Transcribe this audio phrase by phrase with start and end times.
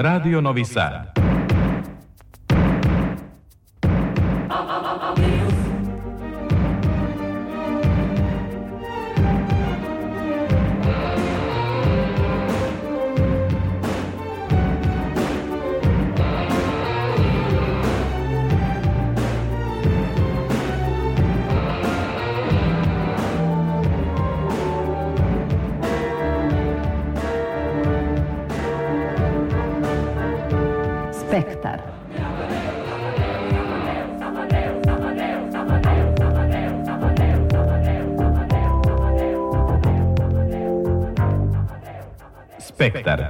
[0.00, 1.27] Radio Novi Sad.
[42.78, 43.24] Spektar.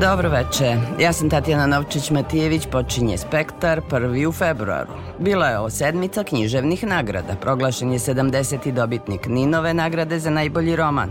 [0.00, 4.92] Dobro veče, ja sam Tatjana Novčić-Matijević, počinje Spektar prvi u februaru.
[5.18, 7.34] Bila je ovo sedmica književnih nagrada.
[7.40, 8.72] Proglašen je 70.
[8.72, 11.10] dobitnik Ninove nagrade za najbolji roman.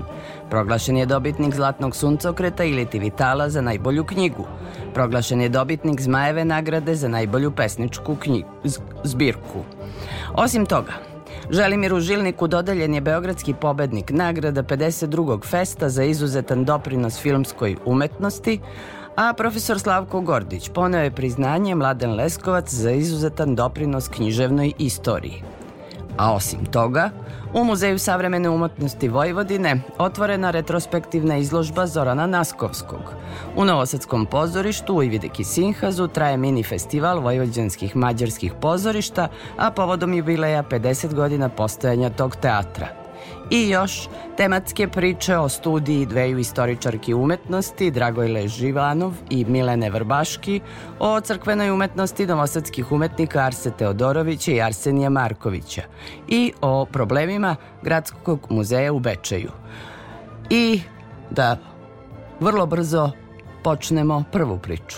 [0.50, 4.46] Proglašen je dobitnik Zlatnog suncokreta ili Vitala za najbolju knjigu.
[4.94, 8.50] Proglašen je dobitnik Zmajeve nagrade za najbolju pesničku knjigu,
[9.04, 9.64] zbirku.
[10.34, 10.94] Osim toga,
[11.50, 15.44] Želimiru Žilniku dodeljen je Beogradski pobednik nagrada 52.
[15.46, 18.60] festa za izuzetan doprinos filmskoj umetnosti,
[19.16, 25.44] a profesor Slavko Gordić poneo je priznanje Mladen Leskovac za izuzetan doprinos književnoj istoriji.
[26.18, 27.10] A osim toga,
[27.54, 33.02] u Muzeju savremene umetnosti Vojvodine otvorena retrospektivna izložba Zorana Naskovskog.
[33.56, 40.64] U Novosadskom pozorištu u Ivideki Sinhazu traje mini festival vojvođanskih mađarskih pozorišta, a povodom jubileja
[40.64, 42.88] 50 godina postojanja tog teatra–
[43.50, 44.08] I još
[44.38, 50.62] tematske priče o studiji dveju istoričarki umetnosti Dragojle Živanov i Milene Vrbaški,
[51.00, 55.82] o crkvenoj umetnosti novosadskih umetnika Arse Teodorovića i Arsenija Markovića
[56.28, 59.52] i o problemima Gradskog muzeja u Bečeju.
[60.50, 60.82] I
[61.32, 61.58] da
[62.40, 63.12] vrlo brzo
[63.64, 64.98] počnemo prvu priču.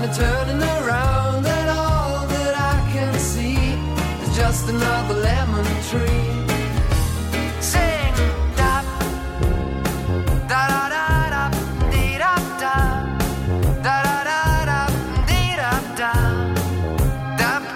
[0.00, 1.46] turning, turning, turning around.
[1.46, 3.56] And all that I can see
[4.22, 6.28] is just another lemon tree.
[7.60, 8.14] Sing,
[8.56, 8.82] da,
[10.48, 11.50] da, da, da,
[11.90, 12.74] dee, da, da,
[13.82, 14.24] da,
[14.64, 14.86] da,
[15.26, 16.12] dee, da, da,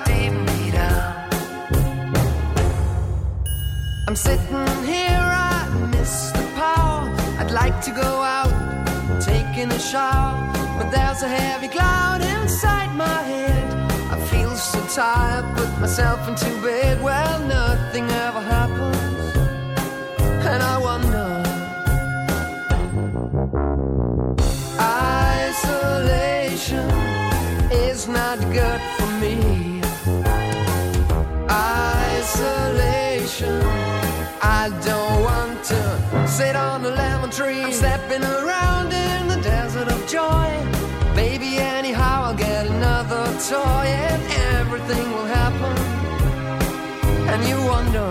[0.07, 0.89] dee, dee, da.
[4.09, 7.11] I'm sitting here, I miss the power.
[7.39, 10.44] I'd like to go out, taking a shower,
[10.94, 13.65] there's a heavy cloud inside my head.
[14.15, 17.03] I feel so tired, put myself into bed.
[17.03, 19.37] Well, nothing ever happens,
[20.50, 21.31] and I wonder.
[25.49, 26.88] Isolation
[27.72, 29.37] is not good for me.
[31.50, 33.60] Isolation,
[34.60, 35.83] I don't want to
[36.28, 37.62] sit on a lemon tree.
[37.62, 40.74] I'm stepping around in the desert of joy.
[43.49, 44.23] Toy and
[44.57, 45.77] everything will happen.
[47.31, 48.11] And you wonder,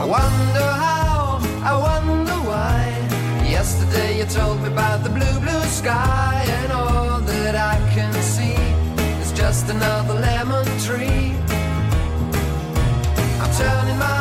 [0.00, 1.38] I wonder how,
[1.70, 2.80] I wonder why.
[3.46, 8.56] Yesterday you told me about the blue, blue sky, and all that I can see
[9.20, 11.34] is just another lemon tree.
[13.42, 14.19] I'm turning my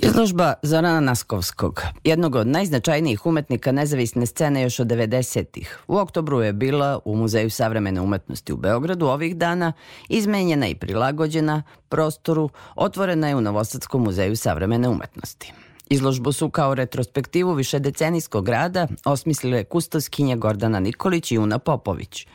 [0.00, 5.78] Izložba Zorana Naskovskog, jednog od najznačajnijih umetnika nezavisne scene još od 90-ih.
[5.88, 9.72] U oktobru je bila u Muzeju savremene umetnosti u Beogradu ovih dana,
[10.08, 15.52] izmenjena i prilagođena prostoru, otvorena je u Novosadskom muzeju savremene umetnosti.
[15.90, 22.26] Izložbu su kao retrospektivu višedecenijskog rada osmislile kustoskinje Gordana Nikolić i Una Popović.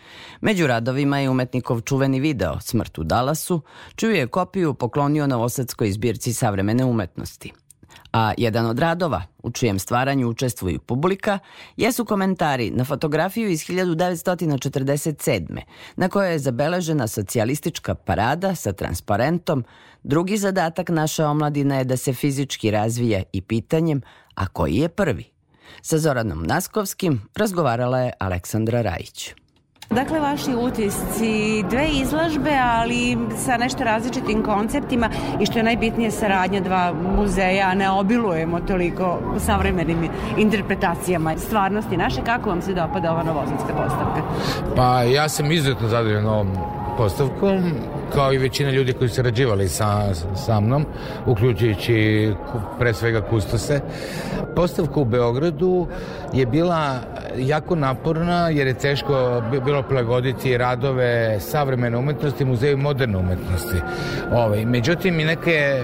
[0.42, 3.62] Među radovima je umetnikov čuveni video Smrt u Dalasu,
[3.96, 7.54] čiju je kopiju poklonio Novosadskoj zbirci savremene umetnosti
[8.14, 11.40] a jedan od radova u čijem stvaranju učestvuju publika
[11.78, 15.62] jesu komentari na fotografiju iz 1947.
[15.96, 19.64] na kojoj je zabeležena socijalistička parada sa transparentom.
[20.04, 24.02] Drugi zadatak naše omladine je da se fizički razvije i pitanjem
[24.36, 25.26] a koji je prvi.
[25.82, 29.34] Sa Zoranom Naskovskim razgovarala je Aleksandra Rajić.
[29.90, 35.10] Dakle, vaši utisci, dve izložbe, ali sa nešto različitim konceptima
[35.42, 42.22] i što je najbitnije saradnja dva muzeja, a ne obilujemo toliko savremenim interpretacijama stvarnosti naše.
[42.26, 44.22] Kako vam se dopada ova novosadska postavka?
[44.76, 46.52] Pa ja sam izuzetno zadovoljan ovom
[46.98, 47.64] postavkom
[48.14, 50.86] kao i većina ljudi koji su rađivali sa, sa mnom,
[51.26, 52.32] uključujući
[52.80, 53.80] pre svega kustose.
[54.56, 55.88] Postavka u Beogradu
[56.34, 57.00] je bila
[57.38, 63.78] jako naporna jer je teško bilo prilagoditi radove savremene umetnosti muzeju moderne umetnosti.
[64.32, 65.84] Ovaj, međutim, i neke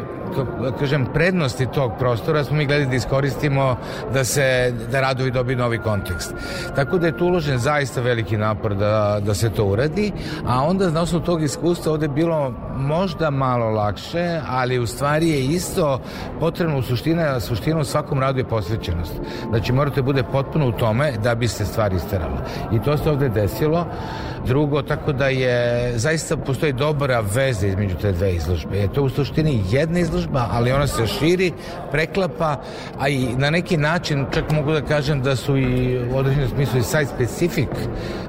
[0.79, 3.75] kažem, prednosti tog prostora smo mi gledali da iskoristimo
[4.13, 6.33] da se, da radovi dobiju novi kontekst.
[6.75, 10.11] Tako da je tu uložen zaista veliki napor da, da se to uradi,
[10.47, 15.45] a onda na osnovu tog iskustva ovde bilo možda malo lakše, ali u stvari je
[15.45, 16.01] isto
[16.39, 19.13] potrebno u suština, suštinu u svakom radu je posvećenost.
[19.49, 22.43] Znači morate da bude potpuno u tome da bi se stvari isterala.
[22.71, 23.85] I to se ovde desilo.
[24.45, 28.77] Drugo, tako da je zaista postoji dobra veza između te dve izložbe.
[28.77, 31.51] Je to u suštini jedna izložba, ali ona se širi,
[31.91, 32.55] preklapa,
[32.99, 36.79] a i na neki način čak mogu da kažem da su i u određenom smislu
[36.79, 37.69] i site specific,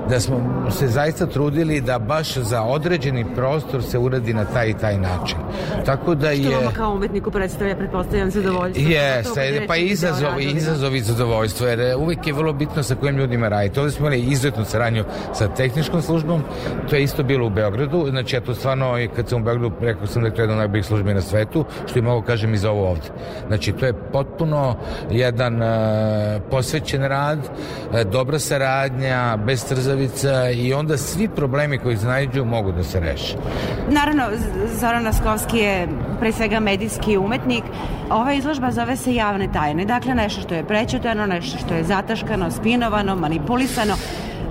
[0.09, 0.41] da smo
[0.71, 5.39] se zaista trudili da baš za određeni prostor se uradi na taj i taj način.
[5.87, 6.43] Tako da je...
[6.43, 8.91] Što vama kao umetniku predstavlja, pretpostavljam, zadovoljstvo?
[8.91, 13.81] Jeste, pa izazov, izazov i zadovoljstvo, jer uvijek je vrlo bitno sa kojim ljudima radite.
[13.81, 15.05] Ovde smo imali izuzetnu saradnju
[15.35, 16.43] sa tehničkom službom,
[16.91, 20.07] to je isto bilo u Beogradu, znači ja to stvarno, kad sam u Beogradu, rekao
[20.07, 22.71] sam da je to jedna najboljih službi na svetu, što i mogu kažem i za
[22.71, 23.09] ovo ovde.
[23.47, 24.77] Znači, to je potpuno
[25.11, 25.69] jedan uh,
[26.51, 32.73] posvećen rad, uh, dobra saradnja, bez trzavica i onda svi problemi koji se najđu mogu
[32.73, 33.37] da se reše.
[33.91, 34.25] Naravno,
[34.81, 35.89] Zoran Naskovski je
[36.21, 37.65] pre svega medijski umetnik.
[38.11, 39.85] Ova izložba zove se javne tajne.
[39.85, 43.95] Dakle, nešto što je prećutano, nešto što je zataškano, spinovano, manipulisano.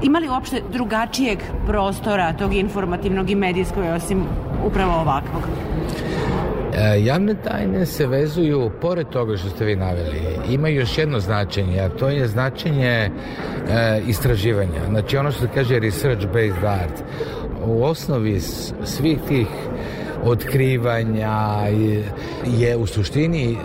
[0.04, 4.24] Ima li uopšte drugačijeg prostora tog informativnog i medijskog osim
[4.66, 5.44] upravo ovakvog?
[6.74, 11.80] E, javne tajne se vezuju, pored toga što ste vi naveli, ima još jedno značenje,
[11.80, 13.10] a to je značenje e,
[14.08, 14.86] istraživanja.
[14.90, 17.04] Znači ono što se kaže research-based art.
[17.66, 18.40] U osnovi
[18.84, 19.48] svih tih
[20.24, 21.38] otkrivanja
[22.58, 23.58] je u suštini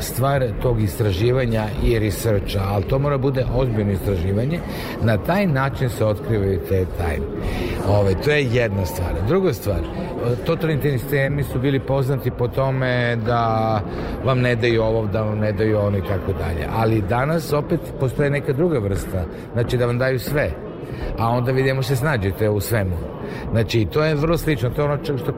[0.00, 4.58] stvar tog istraživanja i researcha, ali to mora bude ozbiljno istraživanje.
[5.02, 7.26] Na taj način se otkrivaju te tajne.
[7.88, 9.12] Ove, to je jedna stvar.
[9.28, 9.80] Druga stvar,
[10.46, 13.80] totalitarni sistemi su bili poznati po tome da
[14.24, 16.66] vam ne daju ovo, da vam ne daju ono i tako dalje.
[16.76, 20.50] Ali danas opet postoje neka druga vrsta, znači da vam daju sve
[21.18, 22.96] a onda vidimo se snađete u svemu.
[23.52, 25.32] Znači, to je vrlo slično, to je ono što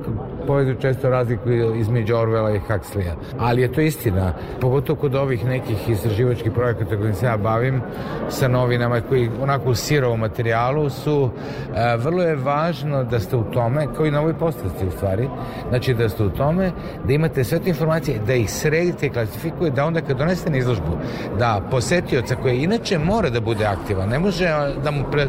[0.46, 3.14] poeziju često razlikuju između Orvela i Huxleya.
[3.38, 7.80] Ali je to istina, pogotovo kod ovih nekih istraživačkih projekata kojim se ja bavim
[8.28, 11.30] sa novinama koji onako u sirovom materijalu su,
[11.74, 15.28] e, vrlo je važno da ste u tome, kao i na ovoj postavci u stvari,
[15.68, 16.72] znači da ste u tome,
[17.04, 20.56] da imate sve te informacije, da ih sredite i klasifikuje, da onda kad donesete na
[20.56, 20.98] izložbu,
[21.38, 24.48] da posetioca koji inače mora da bude aktivan, ne može
[24.84, 25.28] da mu pre, e,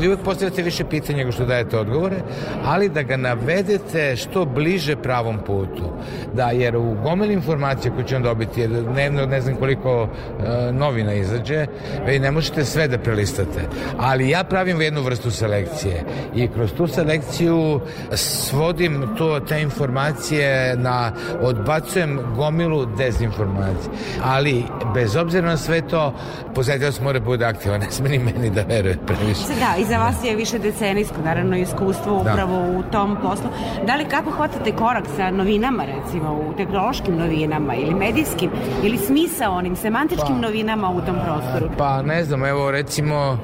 [0.00, 2.16] vi uvek postavljate više pitanja nego što dajete odgovore,
[2.64, 5.92] ali da ga navedete što bliže pravom putu.
[6.34, 10.72] Da, jer u gomeli informacija koje će on dobiti, jer dnevno ne znam koliko e,
[10.72, 11.66] novina izađe,
[12.06, 13.60] vi ne možete sve da prelistate.
[13.98, 17.80] Ali ja pravim jednu vrstu selekcije i kroz tu selekciju
[18.12, 23.90] svodim to, te informacije na, odbacujem gomilu dezinformacije.
[24.24, 26.14] Ali, bez obzira na sve to,
[26.54, 29.40] posetilac mora bude aktivan, ne sme ni meni da veruje previše.
[29.60, 32.32] Da, i za vas je više decenijsko, naravno, iskustvo da.
[32.32, 32.78] upravo da.
[32.78, 33.48] u tom poslu.
[33.86, 38.50] Da li kako hvatate korak sa novinama, recimo, u tehnološkim novinama ili medijskim,
[38.82, 41.70] ili smisa onim semantičkim pa, novinama u tom prostoru?
[41.78, 43.38] Pa, ne znam, evo, recimo,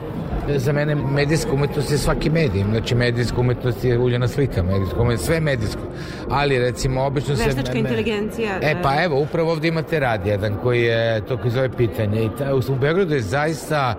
[0.57, 2.65] Za mene medijska umetnost je svaki medij.
[2.71, 5.81] Znači, medijska umetnost je uljena slika, medijska umetnost, sve medijsko.
[6.31, 7.45] Ali, recimo, obično se...
[7.45, 8.59] Veštačka inteligencija.
[8.63, 12.25] E, pa evo, upravo ovde imate rad jedan koji je, to koji zove pitanje.
[12.25, 13.95] I ta, u Beogradu je zaista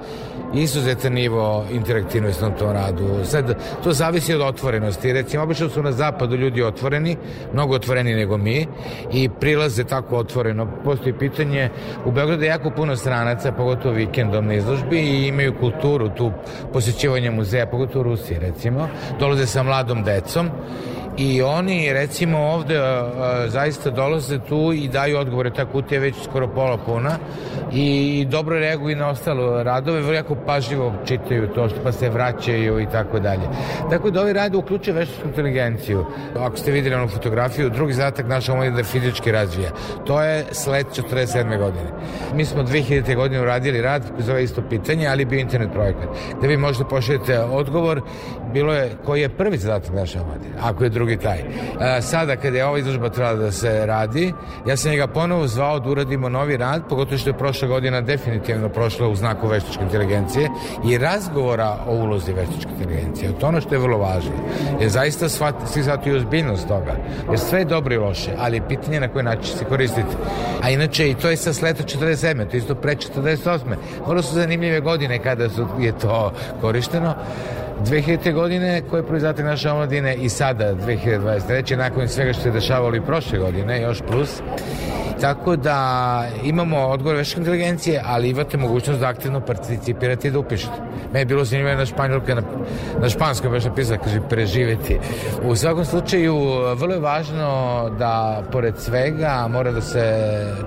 [0.53, 3.07] izuzetan nivo interaktivnosti na tom radu.
[3.23, 5.13] Sad, to zavisi od otvorenosti.
[5.13, 7.17] Recimo, obično su na zapadu ljudi otvoreni,
[7.53, 8.67] mnogo otvoreni nego mi
[9.11, 10.67] i prilaze tako otvoreno.
[10.83, 11.69] Postoji pitanje,
[12.05, 16.31] u Beogradu je jako puno stranaca, pogotovo vikendom na izložbi i imaju kulturu tu
[16.73, 18.89] posjećivanja muzeja, pogotovo u Rusiji recimo.
[19.19, 20.49] Dolaze sa mladom decom
[21.17, 26.15] i oni recimo ovde a, zaista dolaze tu i daju odgovore, ta kutija je već
[26.23, 27.17] skoro pola puna
[27.73, 32.79] i dobro reaguju na ostalo radove, vrlo jako pažljivo čitaju to što pa se vraćaju
[32.79, 33.41] i tako dalje.
[33.89, 36.05] Tako da ovaj rad uključuje veštačku inteligenciju.
[36.39, 39.69] Ako ste videli onu fotografiju, drugi zadatak naša omladina da fizički razvija.
[40.05, 41.57] To je sled 47.
[41.57, 41.89] godine.
[42.35, 43.15] Mi smo 2000.
[43.15, 46.09] godine uradili rad koji zove isto pitanje, ali bio internet projekat.
[46.41, 48.01] Da vi možete pošaljete odgovor,
[48.53, 51.39] bilo je koji je prvi zadatak naše omladine, ako je drugi taj.
[51.39, 54.33] E, sada kada je ova izložba trebala da se radi,
[54.65, 58.69] ja sam njega ponovo zvao da uradimo novi rad, pogotovo što je prošla godina definitivno
[58.69, 60.49] prošla u znaku veštačke inteligencije
[60.85, 63.39] i razgovora o ulozi veštačke inteligencije.
[63.39, 64.31] To ono što je vrlo važno.
[64.81, 66.95] Je zaista shvat, svi shvataju ozbiljnost toga.
[67.29, 70.15] Jer sve je dobro i loše, ali je pitanje na koji način se koristiti.
[70.63, 72.49] A inače i to je sa sleta 47.
[72.49, 73.59] To je isto pre 48.
[74.07, 77.15] Vrlo su zanimljive godine kada su, je to korišteno.
[77.85, 78.33] 2000.
[78.33, 81.75] godine koje je proizatak naše omladine i sada 2023.
[81.75, 84.41] nakon svega što se dešavalo i prošle godine, još plus.
[85.21, 90.73] Tako da imamo odgovor veštačke inteligencije, ali imate mogućnost da aktivno participirate i da upišete.
[91.13, 92.41] Me je bilo zanimljivo na španjolka, na,
[93.01, 94.99] na španskom baš napisala, kaže, preživeti.
[95.43, 96.35] U svakom slučaju,
[96.75, 100.03] vrlo je važno da, pored svega, mora da se,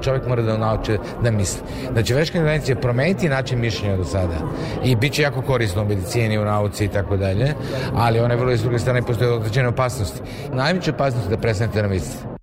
[0.02, 1.62] čovjek mora da nauči da misli.
[1.92, 4.38] Znači, veštačka inteligencija promeniti način mišljenja do sada
[4.84, 7.54] i bit će jako korisno u medicini, u nauci i tako dalje,
[7.94, 10.20] ali one vrlo iz druge strane postoje određene opasnosti.
[10.52, 12.35] Najveća opasnost je da prestanete da mislite.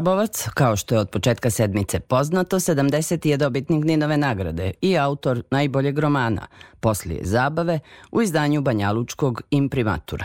[0.00, 3.26] Grabovac, kao što je od početka sedmice poznato, 70.
[3.26, 6.46] je dobitnik Ninove nagrade i autor najboljeg romana,
[6.80, 7.78] poslije zabave,
[8.12, 10.24] u izdanju Banjalučkog imprimatura.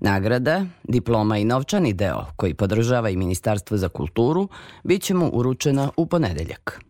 [0.00, 4.48] Nagrada, diploma i novčani deo, koji podržava i Ministarstvo za kulturu,
[4.84, 6.80] bit će mu uručena u ponedeljak.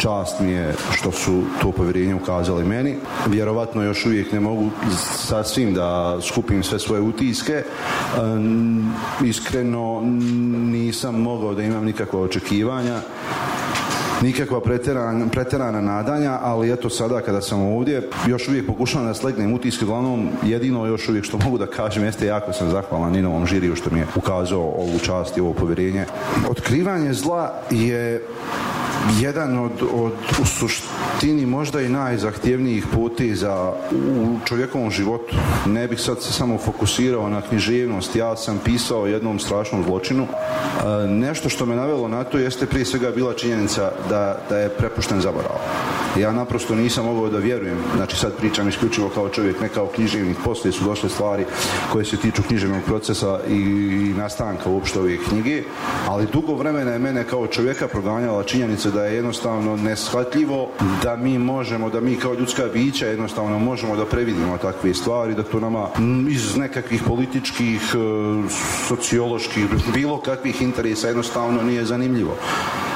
[0.00, 2.96] Čast mi je što su to povjerenje ukazali meni.
[3.26, 4.70] Vjerovatno još uvijek ne mogu
[5.16, 7.62] sasvim da skupim sve svoje utiske.
[9.24, 10.00] Iskreno
[10.72, 13.00] nisam mogao da imam nikakva očekivanja
[14.22, 19.52] nikakva preterana, preterana nadanja, ali eto sada kada sam ovdje, još uvijek pokušavam da slegnem
[19.52, 23.76] utiske, uglavnom jedino još uvijek što mogu da kažem jeste jako sam zahvalan Ninovom žiriju
[23.76, 26.06] što mi je ukazao ovu čast i ovo povjerenje.
[26.50, 28.26] Otkrivanje zla je
[29.20, 32.86] jedan od, od u suštini možda i najzahtjevnijih
[33.34, 35.36] za u čovjekovom životu.
[35.66, 38.16] Ne bih sad se samo fokusirao na književnost.
[38.16, 40.26] Ja sam pisao jednom strašnom zločinu.
[40.26, 44.68] E, nešto što me navelo na to jeste prije svega bila činjenica da, da je
[44.68, 45.56] prepušten zaborav.
[46.18, 50.36] Ja naprosto nisam mogao da vjerujem, znači sad pričam isključivo kao čovjek, ne kao književnik,
[50.44, 51.44] poslije su došle stvari
[51.92, 55.62] koje se tiču književnog procesa i, i nastanka uopšte ove knjige,
[56.08, 60.68] ali dugo vremena je mene kao čovjeka proganjala činjenica da je jednostavno neshvatljivo
[61.02, 65.42] da mi možemo, da mi kao ljudska bića jednostavno možemo da previdimo takve stvari, da
[65.42, 65.88] to nama
[66.30, 68.48] iz nekakvih političkih, e,
[68.88, 72.36] socioloških, bilo kakvih interesa jednostavno nije zanimljivo.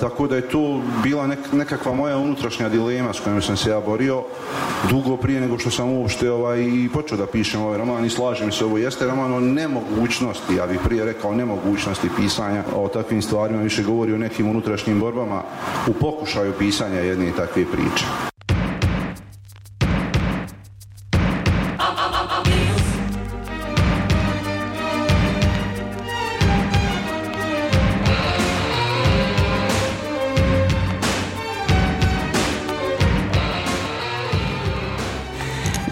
[0.01, 4.23] Tako da je to bila nekakva moja unutrašnja dilema s kojom sam se ja borio
[4.91, 8.53] dugo prije nego što sam uopšte ovaj, i počeo da pišem ovaj roman i slažem
[8.53, 13.63] se, ovo jeste roman o nemogućnosti, ja bih prije rekao nemogućnosti pisanja o takvim stvarima,
[13.63, 15.43] više govori o nekim unutrašnjim borbama
[15.87, 18.36] u pokušaju pisanja jedne takve priče.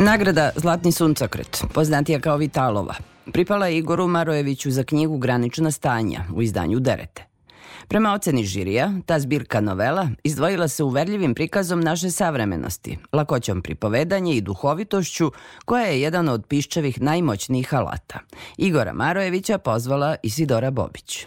[0.04, 2.94] Nagrada Zlatni suncokret, poznatija kao Vitalova,
[3.32, 7.24] pripala je Igoru Marojeviću za knjigu Granična stanja u izdanju Derete.
[7.88, 14.40] Prema oceni žirija, ta zbirka novela izdvojila se uverljivim prikazom naše savremenosti, lakoćom pripovedanja i
[14.40, 15.32] duhovitošću,
[15.64, 18.18] koja je jedan od piščevih najmoćnijih alata.
[18.56, 21.26] Igora Marojevića pozvala Isidora Bobić.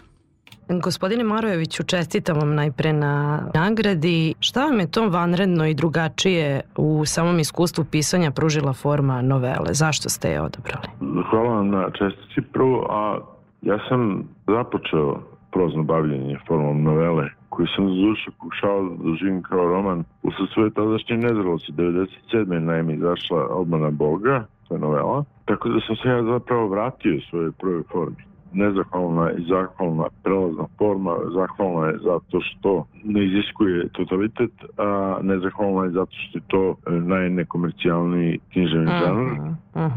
[0.68, 4.34] Gospodine Marojeviću, čestitam vam najpre na nagradi.
[4.40, 9.70] Šta vam je to vanredno i drugačije u samom iskustvu pisanja pružila forma novele?
[9.70, 10.86] Zašto ste je odabrali?
[11.30, 13.18] Hvala vam na čestici prvo, a
[13.62, 15.20] ja sam započeo
[15.52, 20.04] prozno bavljenje formom novele koju sam za duše pokušao da živim kao roman.
[20.22, 22.58] Usled svoje tadašnje nezrelosti, 97.
[22.58, 27.52] naime izašla Obmana Boga, to je novela, tako da sam se ja zapravo vratio svojoj
[27.52, 31.16] prvoj formi nezahvalna i zahvalna prelazna forma.
[31.34, 36.90] Zahvalna je zato što ne iziskuje totalitet, a nezahvalna je zato što je to e,
[36.90, 39.30] najnekomercijalniji književni žanr.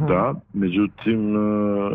[0.08, 1.40] Da, međutim, e,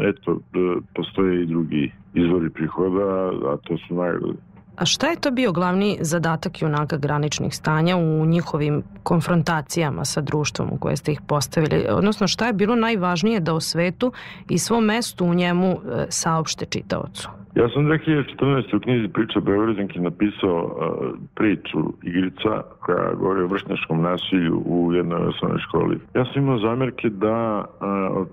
[0.09, 4.38] eto, e, postoje i drugi izvori prihoda, a to su nagrade.
[4.77, 10.69] A šta je to bio glavni zadatak junaka graničnih stanja u njihovim konfrontacijama sa društvom
[10.73, 11.87] u koje ste ih postavili?
[11.91, 14.12] Odnosno šta je bilo najvažnije da o svetu
[14.49, 17.29] i svom mestu u njemu e, saopšte čitaocu?
[17.57, 18.77] Ja sam 2014.
[18.77, 25.27] u knjizi Priča Beograđanki napisao uh, priču igrica koja govori o vršnjačkom nasilju u jednoj
[25.27, 25.99] osnovnoj školi.
[26.15, 28.27] Ja sam imao zamjerke da uh,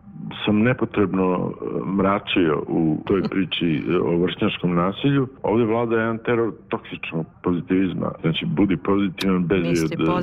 [0.46, 1.54] sam nepotrebno
[1.98, 5.28] mračio u toj priči o vršnjačkom nasilju.
[5.44, 8.12] Ovdje vlada jedan teror toksičnog pozitivizma.
[8.22, 9.62] Znači, budi pozitivan bez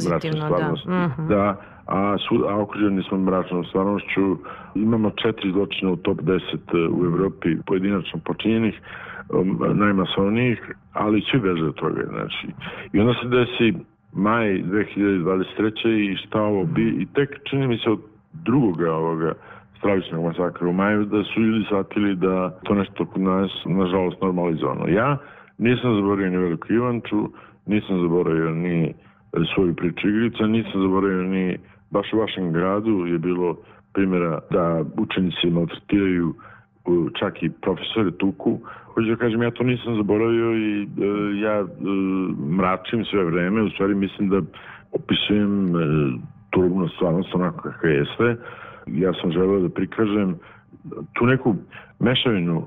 [0.09, 0.89] mračne stvarnosti.
[0.89, 1.07] Da.
[1.07, 1.29] Mm -hmm.
[1.29, 4.37] da a, su, a okruženi smo mračnom stvarnošću.
[4.75, 8.81] Imamo četiri zločina u top 10 e, u Evropi pojedinačno počinjenih,
[9.29, 12.03] um, najmasovnijih, ali svi beže od toga.
[12.09, 12.47] Znači.
[12.93, 13.75] I onda se desi
[14.13, 16.13] maj 2023.
[16.13, 18.01] i šta ovo bi, i tek čini mi se od
[18.33, 19.33] drugoga ovoga
[19.79, 24.89] stravičnog masakra u maju da su ljudi shvatili da to nešto kod nas nažalost normalizovano.
[24.89, 25.19] Ja
[25.61, 27.29] nisam zaboravio ni Veliku Ivanču,
[27.67, 28.95] nisam zaboravio ni
[29.55, 31.59] svoju priču igrica, nisam zaboravio ni
[31.91, 33.57] baš u vašem gradu je bilo
[33.93, 36.35] primjera da učenici maltretiraju
[37.19, 38.59] čak i profesore tuku.
[38.95, 40.87] Hoću da kažem, ja to nisam zaboravio i e,
[41.41, 41.67] ja e,
[42.57, 44.41] mračim sve vreme, u stvari mislim da
[44.93, 48.37] opisujem e, stvarnost onako kakva jeste.
[48.87, 50.39] Ja sam želeo da prikažem
[51.13, 51.57] tu neku
[51.99, 52.67] mešavinu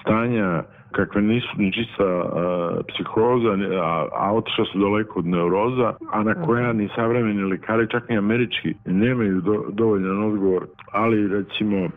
[0.00, 0.62] stanja
[0.96, 6.34] kakve nisu ni čista a, psihoza, a, a otišla su daleko od neuroza, a na
[6.46, 11.90] koja ni savremeni lekari, čak ni američki, nemaju do, dovoljan odgovor, ali recimo e,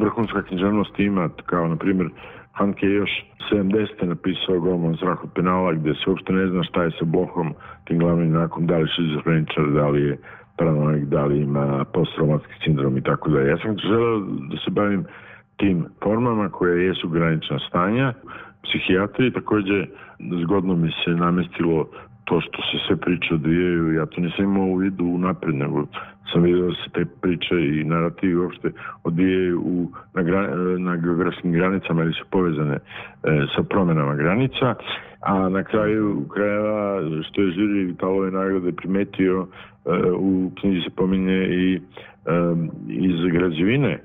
[0.00, 2.08] vrhunska književnost ima, kao na primjer
[2.52, 3.10] Hanke je još
[3.52, 4.04] 70.
[4.04, 8.30] napisao golman zrahu penala gde se uopšte ne zna šta je sa Blohom, tim glavnim
[8.30, 10.18] znakom, da li šizofreničar, da li je
[10.58, 13.40] paranoik, da li ima posttraumatski sindrom i tako da.
[13.40, 15.04] Ja sam želeo da se bavim
[15.62, 18.12] tim formama koje jesu granična stanja.
[18.62, 19.86] Psihijatri takođe
[20.42, 21.88] zgodno mi se namestilo
[22.24, 25.86] to što se sve priče odvijaju, ja to nisam imao u vidu napred, nego
[26.32, 28.72] sam vidio da se te priče i narativi uopšte
[29.04, 32.80] odvijaju u, na, gra, na geografskim granicama ili su povezane e,
[33.56, 34.74] sa promenama granica,
[35.20, 41.46] a na kraju krajeva što je žiri Vitalove nagrade primetio e, u knjizi se pominje
[41.50, 41.80] i
[42.88, 43.98] iz građevine e,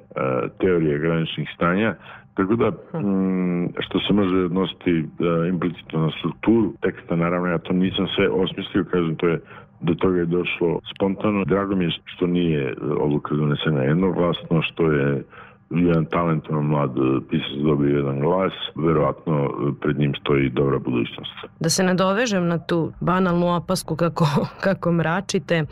[0.60, 1.96] teorije graničnih stanja
[2.38, 7.74] Tako da, mm, što se može odnositi uh, implicitno na strukturu teksta, naravno ja to
[7.74, 9.40] nisam sve osmislio, kažem, to je
[9.82, 11.46] do toga je došlo spontano.
[11.46, 15.24] Drago mi je što nije odluka donesena jednoglasno, što je
[15.70, 16.92] jedan talentovan mlad
[17.30, 19.50] pisac dobio jedan glas, verovatno
[19.82, 21.32] pred njim stoji dobra budućnost.
[21.60, 24.26] Da se nadovežem na tu banalnu opasku kako,
[24.66, 25.64] kako mračite,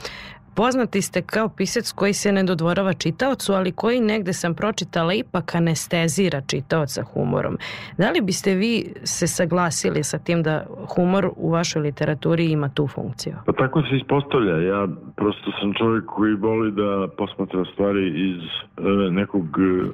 [0.55, 5.55] Poznati ste kao pisac koji se ne dodvorava čitaocu, ali koji negde sam pročitala ipak
[5.55, 7.57] anestezira čitaoca humorom.
[7.97, 10.65] Da li biste vi se saglasili sa tim da
[10.95, 13.33] humor u vašoj literaturi ima tu funkciju?
[13.45, 14.57] Pa tako se ispostavlja.
[14.57, 19.45] Ja prosto sam čovjek koji voli da posmatra stvari iz e, nekog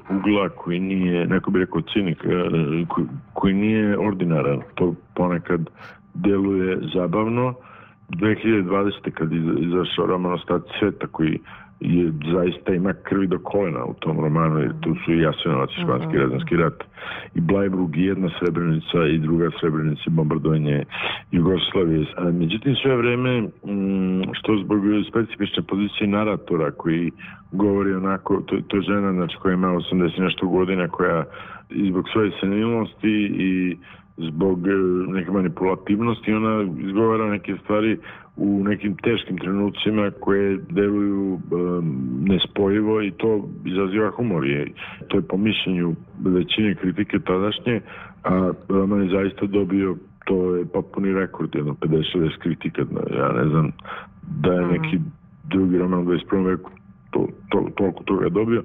[0.10, 2.28] ugla koji nije, neko bi rekao cinik, e,
[2.88, 4.62] koji, koji nije ordinaran.
[4.76, 5.70] To ponekad
[6.14, 7.54] deluje zabavno,
[8.20, 9.12] 2020.
[9.12, 11.40] kad izašao roman Ostati sveta koji
[11.82, 15.82] je zaista ima krvi do kolena u tom romanu, jer tu su i Jasenovac i
[15.82, 16.22] Španski mm -hmm.
[16.22, 16.84] razanski rat
[17.36, 20.84] i Blajbrug i jedna Srebrenica i druga Srebrenica i bombardovanje
[21.32, 22.06] Jugoslavije.
[22.18, 27.12] A, međutim, sve vreme, mm, što zbog specifične pozicije naratora koji
[27.52, 31.24] govori onako, to, to je žena znači, koja ima 80 nešto godina, koja
[31.90, 33.78] zbog svoje senilnosti i
[34.18, 34.72] zbog e,
[35.14, 37.98] neke manipulativnosti ona izgovara neke stvari
[38.38, 44.46] u nekim teškim trenucima koje deluju um, nespojivo i to izaziva humor.
[44.46, 44.68] Je.
[45.08, 47.82] To je po mišljenju većine kritike tadašnje,
[48.24, 49.96] a roman je zaista dobio
[50.26, 52.82] to je potpuni rekord, jedno 50-60 kritika.
[53.18, 53.72] Ja ne znam
[54.44, 55.00] da je neki
[55.44, 56.46] drugi roman u 21.
[56.46, 56.72] veku
[57.12, 58.64] to, to, toliko toga dobio.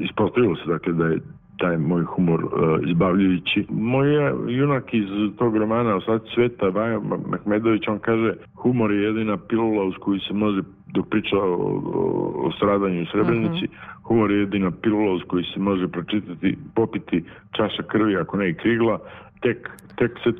[0.00, 1.20] Ispostavilo se dakle da je
[1.62, 2.50] taj moj humor uh,
[2.90, 3.66] izbavljujući.
[3.70, 4.08] Moj
[4.48, 9.94] junak iz tog romana Osad sveta, Baja Mahmedović, on kaže humor je jedina pilula uz
[10.00, 13.72] koju se može dok priča o, o, o stradanju u Srebrenici, uh mhm.
[13.72, 14.06] -huh.
[14.08, 17.24] humor je jedina pilula uz koju se može pročitati, popiti
[17.56, 18.98] čaša krvi, ako ne i krigla,
[19.40, 20.30] tek, tek se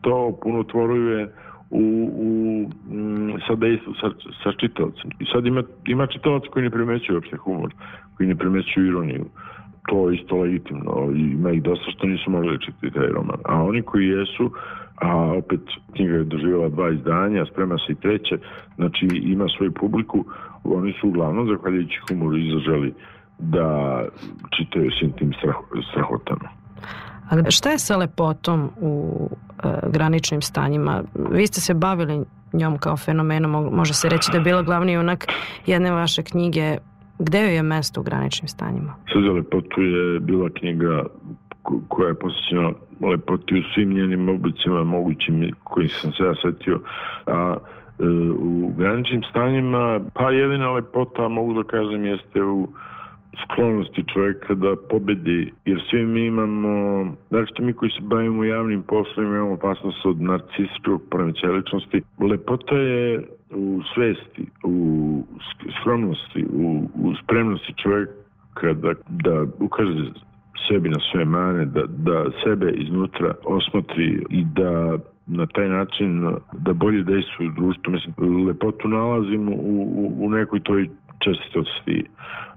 [0.00, 1.28] to puno tvoruje
[1.70, 2.30] u, u
[2.92, 4.10] m, sa dejstvu, sa,
[4.44, 5.10] sa čitavcem.
[5.18, 7.70] I sad ima, ima čitavac koji ne primećuje uopšte humor,
[8.16, 9.24] koji ne primećuje ironiju
[9.88, 11.10] to isto legitimno.
[11.14, 13.38] Ima ih dosta što nisu mogli čitati taj roman.
[13.44, 14.50] A oni koji jesu,
[14.96, 15.60] a opet
[15.96, 18.38] knjiga je doživjela dva izdanja, sprema se i treće,
[18.76, 20.24] znači ima svoju publiku,
[20.64, 22.94] oni su uglavnom, zahvaljujući humoru, izražali
[23.38, 23.68] da
[24.56, 25.56] čitaju svim tim strah,
[25.90, 26.48] strahotama.
[27.30, 29.28] A šta je sa lepotom u
[29.64, 31.02] e, graničnim stanjima?
[31.14, 35.26] Vi ste se bavili njom kao fenomenom, može se reći da je bila glavni junak
[35.66, 36.76] jedne vaše knjige
[37.18, 38.94] Gde joj je mesto u graničnim stanjima?
[39.12, 41.04] Sve za lepotu je bila knjiga
[41.88, 46.80] koja je posjećena lepoti u svim njenim oblicima mogućim koji sam se ja setio.
[47.26, 47.56] A
[47.98, 48.04] e,
[48.38, 52.68] u graničnim stanjima, pa jedina lepota, mogu da kažem, jeste u
[53.44, 59.36] sklonosti čovjeka da pobedi, jer svi mi imamo, znači mi koji se bavimo javnim poslovima
[59.36, 62.02] imamo opasnost od narcističkog poremeća ličnosti.
[62.18, 65.22] Lepota je u svesti, u
[65.80, 70.10] skromnosti, u, u spremnosti čovjeka da, da ukaže
[70.68, 76.72] sebi na sve mane, da, da sebe iznutra osmotri i da na taj način da
[76.72, 77.92] bolje dejstvuje u društvu.
[77.92, 80.88] Mislim, lepotu nalazim u, u, u nekoj toj
[81.18, 82.04] čestitosti,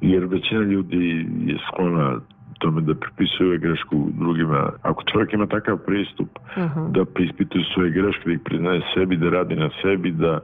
[0.02, 2.20] jer većina ljudi je sklona
[2.60, 4.72] tome da pripisuje grešku drugima.
[4.82, 6.92] Ako čovjek ima takav pristup uh -huh.
[6.92, 10.40] da prispituje svoje greške, da ih priznaje sebi, da radi na sebi, da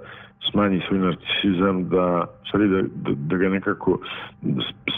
[0.51, 3.99] smanji svoj narcisizam, da, sorry, da, da, da ga nekako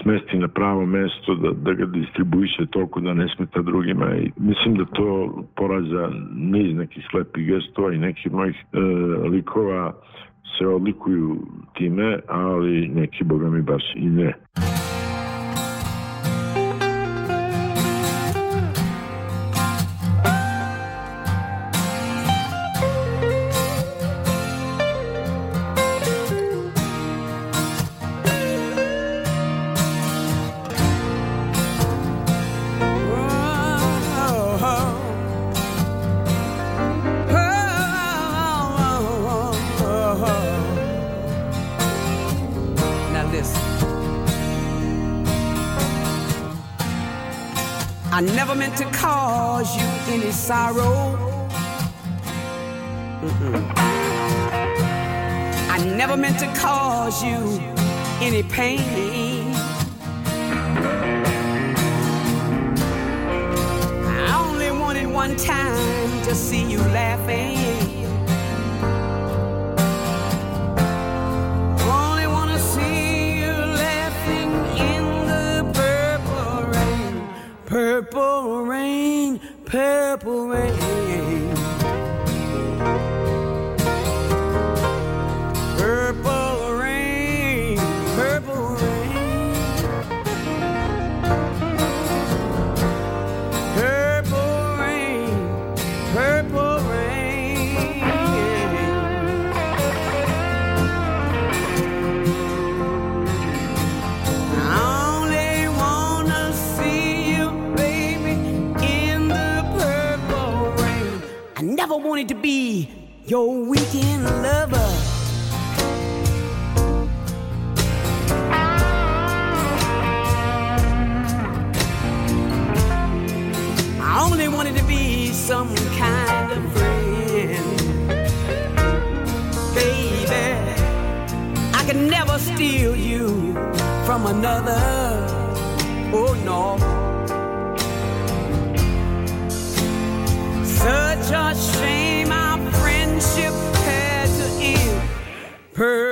[0.01, 4.15] smesti na pravo mesto, da, da ga distribuiše toliko da ne smeta drugima.
[4.15, 8.79] I mislim da to porađa niz nekih slepih gestova i nekih mojih e,
[9.29, 9.93] likova
[10.57, 11.41] se odlikuju
[11.73, 14.33] time, ali neki, boga mi, baš i ne.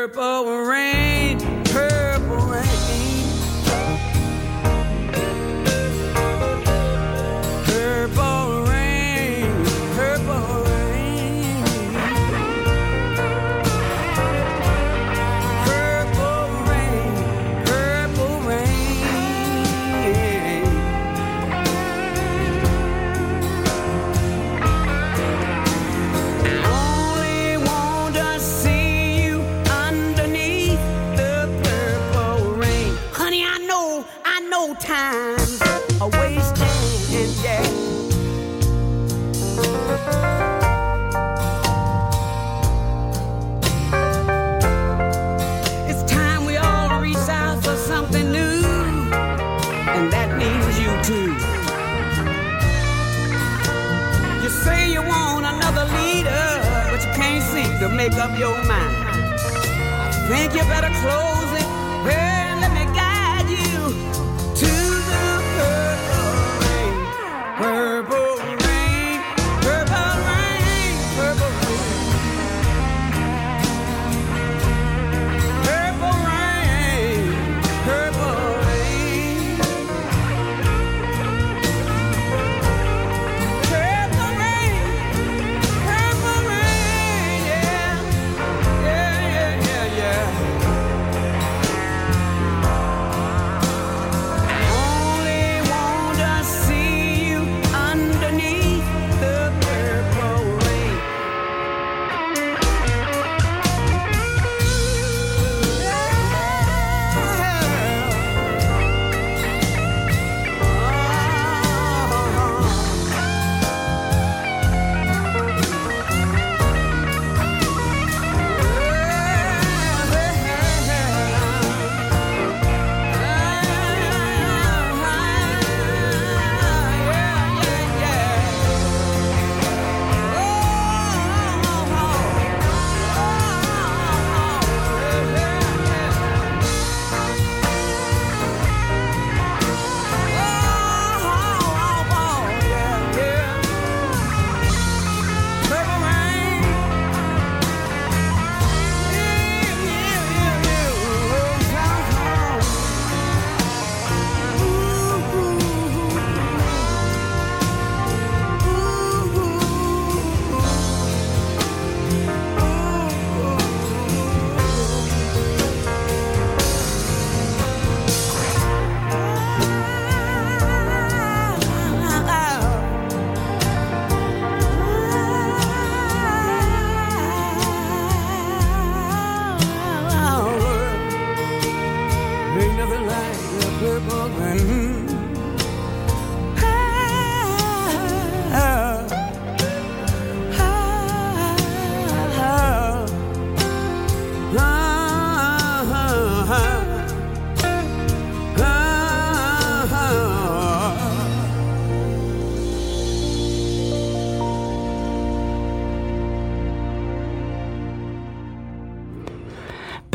[0.08, 0.61] purple
[58.10, 58.96] make up your mind.
[59.06, 61.31] I think you better close.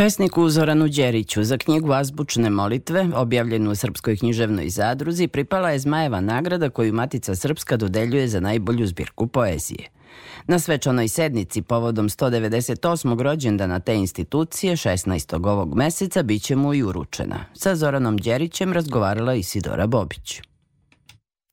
[0.07, 6.21] Pesniku Zoranu Đeriću za knjigu Azbučne molitve, objavljenu u Srpskoj književnoj zadruzi, pripala je Zmajeva
[6.21, 9.89] nagrada koju Matica Srpska dodeljuje za najbolju zbirku poezije.
[10.47, 13.21] Na svečanoj sednici povodom 198.
[13.23, 15.49] rođendana te institucije 16.
[15.49, 17.45] ovog meseca biće mu i uručena.
[17.55, 20.41] Sa Zoranom Đerićem razgovarala Isidora Bobić.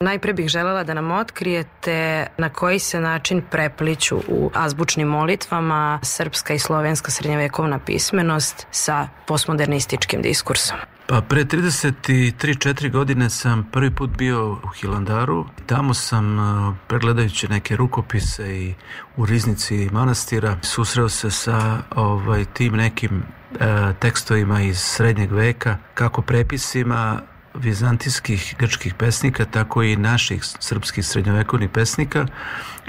[0.03, 6.53] Najpre bih želela da nam otkrijete na koji se način prepliću u azbučnim molitvama srpska
[6.53, 10.77] i slovenska srednjevekovna pismenost sa postmodernističkim diskursom.
[11.07, 15.45] Pa pre 33-4 godine sam prvi put bio u Hilandaru.
[15.65, 18.73] Tamo sam, e, pregledajući neke rukopise i
[19.17, 23.23] u riznici manastira, susreo se sa ovaj, tim nekim
[23.59, 27.21] e, tekstovima iz srednjeg veka, kako prepisima
[27.53, 32.25] vizantijskih grčkih pesnika, tako i naših srpskih srednjovekovnih pesnika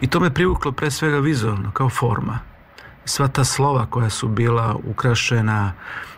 [0.00, 2.38] i to me privuklo pre svega vizualno, kao forma.
[3.04, 5.72] Sva ta slova koja su bila ukrašena,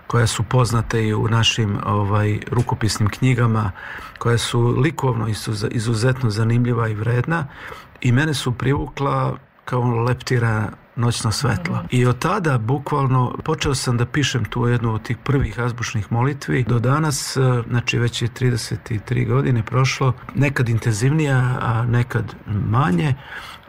[0.06, 3.72] koja su poznate i u našim ovaj, rukopisnim knjigama,
[4.18, 5.28] koja su likovno
[5.70, 7.46] izuzetno zanimljiva i vredna
[8.00, 11.82] i mene su privukla kao leptira noćno svetlo.
[11.90, 16.64] I od tada bukvalno počeo sam da pišem tu jednu od tih prvih azbučnih molitvi.
[16.68, 23.14] Do danas, e, znači već je 33 godine prošlo, nekad intenzivnija, a nekad manje,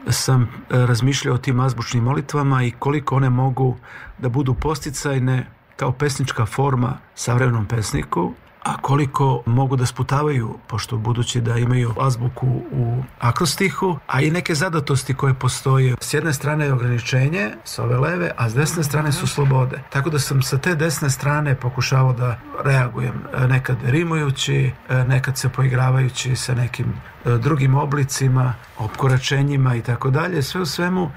[0.08, 3.76] sam e, razmišljao o tim azbučnim molitvama i koliko one mogu
[4.18, 8.32] da budu posticajne kao pesnička forma savremenom pesniku
[8.68, 14.54] a koliko mogu da sputavaju, pošto budući da imaju azbuku u akrostihu, a i neke
[14.54, 15.94] zadatosti koje postoje.
[16.00, 19.82] S jedne strane je ograničenje sa ove leve, a s desne strane su slobode.
[19.90, 25.38] Tako da sam sa te desne strane pokušavao da reagujem, e, nekad rimujući, e, nekad
[25.38, 26.86] se poigravajući sa nekim
[27.24, 30.42] e, drugim oblicima, opkoračenjima i tako dalje.
[30.42, 31.10] Sve u svemu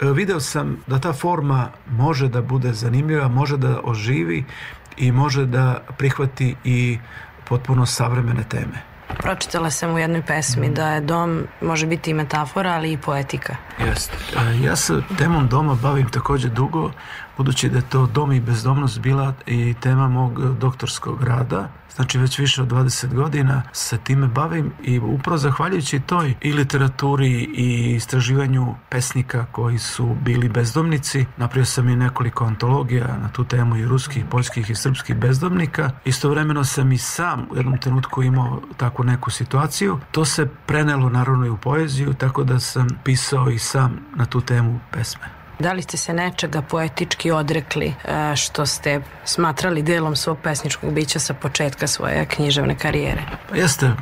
[0.00, 4.44] video sam da ta forma može da bude zanimljiva, može da oživi
[4.98, 6.98] i može da prihvati i
[7.44, 8.88] potpuno savremene teme.
[9.18, 13.56] Pročitala sam u jednoj pesmi da je dom može biti i metafora, ali i poetika.
[13.86, 14.16] Jeste.
[14.62, 16.90] Ja se temom doma bavim takođe dugo,
[17.38, 22.38] budući da je to dom i bezdomnost bila i tema mog doktorskog rada Znači već
[22.38, 28.74] više od 20 godina se time bavim i upravo zahvaljujući toj i literaturi i istraživanju
[28.88, 31.26] pesnika koji su bili bezdomnici.
[31.36, 35.90] Napravio sam i nekoliko antologija na tu temu i ruskih, poljskih i srpskih bezdomnika.
[36.04, 39.98] Istovremeno sam i sam u jednom trenutku imao takvu neku situaciju.
[40.10, 44.40] To se prenelo naravno i u poeziju, tako da sam pisao i sam na tu
[44.40, 45.37] temu pesme.
[45.58, 51.18] Da li ste se nečega poetički odrekli e, što ste smatrali delom svog pesničkog bića
[51.18, 53.22] sa početka svoje književne karijere?
[53.48, 53.94] Pa jeste, e,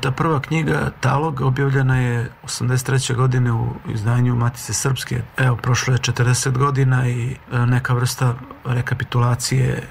[0.00, 3.14] ta prva knjiga Talog objavljena je 83.
[3.14, 5.22] godine u izdanju Matice Srpske.
[5.36, 8.34] Evo, prošlo je 40 godina i e, neka vrsta
[8.64, 9.82] rekapitulacije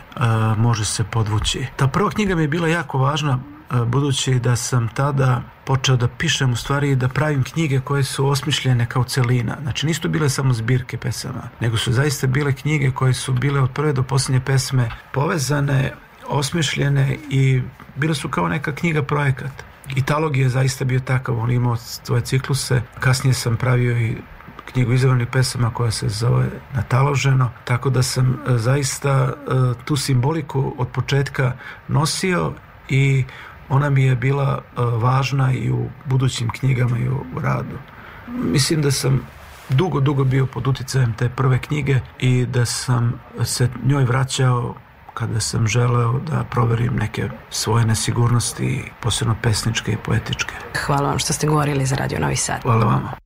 [0.57, 1.67] može se podvući.
[1.75, 3.39] Ta prva knjiga mi je bila jako važna
[3.85, 8.85] budući da sam tada počeo da pišem u stvari da pravim knjige koje su osmišljene
[8.85, 9.57] kao celina.
[9.61, 13.71] Znači nisu bile samo zbirke pesama, nego su zaista bile knjige koje su bile od
[13.71, 15.93] prve do posljednje pesme povezane,
[16.27, 17.61] osmišljene i
[17.95, 19.51] bile su kao neka knjiga projekat.
[19.95, 22.81] I talog je zaista bio takav, on imao svoje cikluse.
[22.99, 24.17] Kasnije sam pravio i
[24.71, 30.75] knjigu izvornih pesama koja se zove Nataloženo, tako da sam e, zaista e, tu simboliku
[30.77, 31.53] od početka
[31.87, 32.53] nosio
[32.89, 33.23] i
[33.73, 37.77] ona mi je bila e, važna i u budućim knjigama i u radu.
[38.27, 39.21] Mislim da sam
[39.69, 43.13] dugo, dugo bio pod uticajem te prve knjige i da sam
[43.43, 44.75] se njoj vraćao
[45.13, 50.55] kada sam želeo da proverim neke svoje nesigurnosti, posebno pesničke i poetičke.
[50.85, 52.61] Hvala vam što ste govorili za Radio Novi Sad.
[52.63, 53.22] Hvala vam.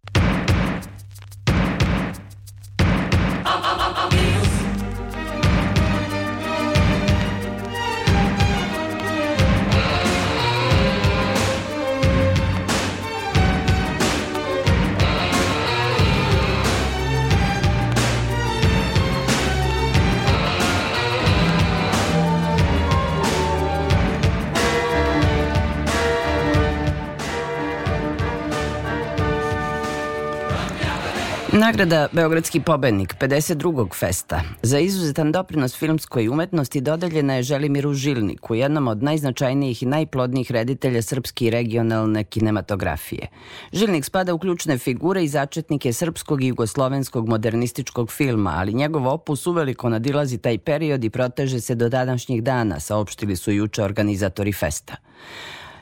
[31.67, 33.93] Nagrada Beogradski pobednik 52.
[33.93, 40.51] festa za izuzetan doprinos filmskoj umetnosti dodeljena je Želimiru Žilniku, jednom od najznačajnijih i najplodnijih
[40.51, 43.27] reditelja srpske i regionalne kinematografije.
[43.73, 49.47] Žilnik spada u ključne figure i začetnike srpskog i jugoslovenskog modernističkog filma, ali njegov opus
[49.47, 54.95] uveliko nadilazi taj period i proteže se do današnjih dana, saopštili su juče organizatori festa.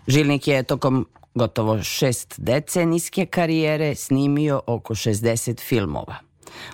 [0.07, 6.24] Žilnik je tokom gotovo šest decenijske karijere snimio oko 60 filmova.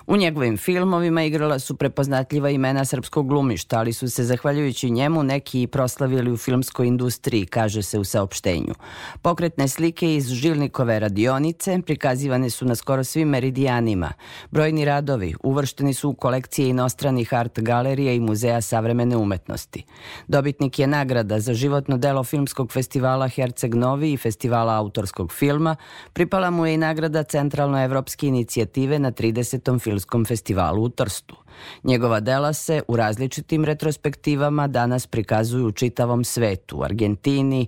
[0.06, 5.62] U njegovim filmovima igrala su prepoznatljiva imena srpskog glumišta, ali su se zahvaljujući njemu neki
[5.62, 8.74] i proslavili u filmskoj industriji, kaže se u saopštenju.
[9.22, 14.12] Pokretne slike iz Žilnikove radionice prikazivane su na skoro svim meridijanima.
[14.50, 19.84] Brojni radovi uvršteni su u kolekcije inostranih art galerija i muzeja savremene umetnosti.
[20.28, 25.76] Dobitnik je nagrada za životno delo filmskog festivala Herceg Novi i festivala autorskog filma.
[26.12, 29.61] Pripala mu je i nagrada Centralnoevropske inicijative na 30.
[29.78, 31.36] filmskom festivalu u Trstu.
[31.84, 37.66] Njegova dela se u različitim retrospektivama danas prikazuju u čitavom svetu, u Argentini,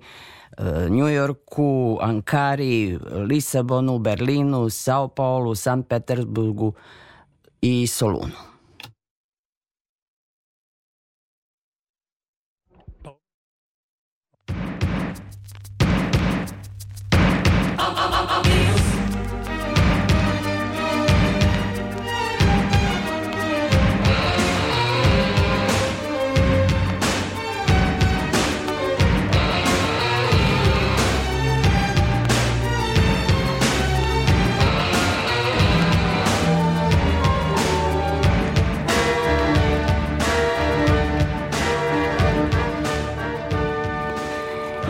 [0.58, 6.72] e, Njujorku, Ankari, Lisabonu, Berlinu, Sao Paulu, San Petersburgu
[7.60, 8.53] i Solunu.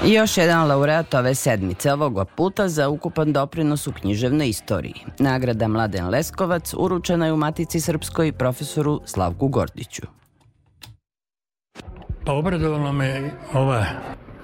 [0.06, 4.94] I još jedan laureat ove sedmice ovoga puta za ukupan doprinos u književnoj istoriji.
[5.18, 10.02] Nagrada Mladen Leskovac uručena je u Matici Srpskoj profesoru Slavku Gordiću.
[12.26, 13.86] Pa obradovala me ova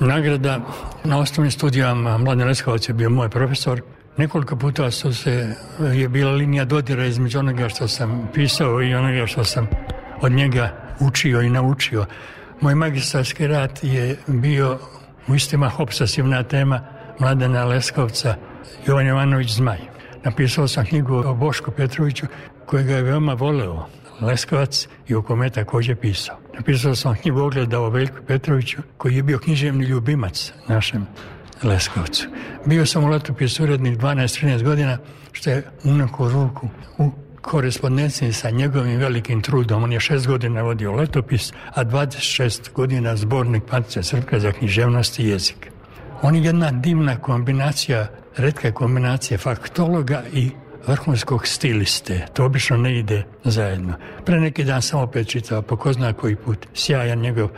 [0.00, 0.60] nagrada
[1.04, 2.18] na osnovnim studijama.
[2.18, 3.82] Mladen Leskovac je bio moj profesor.
[4.16, 5.54] Nekoliko puta su se,
[5.94, 9.68] je bila linija dodira između onoga što sam pisao i onoga što sam
[10.20, 12.06] od njega učio i naučio.
[12.60, 14.78] Moj magistarski rad je bio
[15.30, 16.80] u istima obsesivna tema
[17.18, 18.34] Mladena Leskovca
[18.86, 19.78] Jovan Jovanović Zmaj.
[20.24, 22.26] Napisao sam knjigu o Bošku Petroviću
[22.66, 23.86] kojega je veoma voleo
[24.20, 26.36] Leskovac i o kome je takođe pisao.
[26.54, 31.06] Napisao sam knjigu ogleda o Veljku Petroviću koji je bio književni ljubimac našem
[31.62, 32.28] Leskovcu.
[32.66, 34.98] Bio sam u letopisu urednik 12-13 godina
[35.32, 36.68] što je unako ruku
[36.98, 37.10] u
[37.40, 39.84] korespondenciji sa njegovim velikim trudom.
[39.84, 45.28] On je šest godina vodio letopis, a 26 godina zbornik Matice Srpka za književnost i
[45.28, 45.70] jezik.
[46.22, 50.50] On je jedna divna kombinacija, redka kombinacija faktologa i
[50.86, 52.26] vrhunskog stiliste.
[52.32, 53.94] To obično ne ide zajedno.
[54.24, 57.48] Pre neki dan sam opet čitao, po ko zna koji put, sjajan njegov,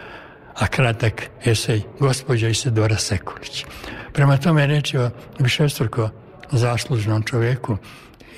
[0.55, 3.64] a kratak esej gospođa Isidora Sekulić.
[4.12, 6.09] Prema tome reći o višestruko
[6.51, 7.76] zaslužnom čoveku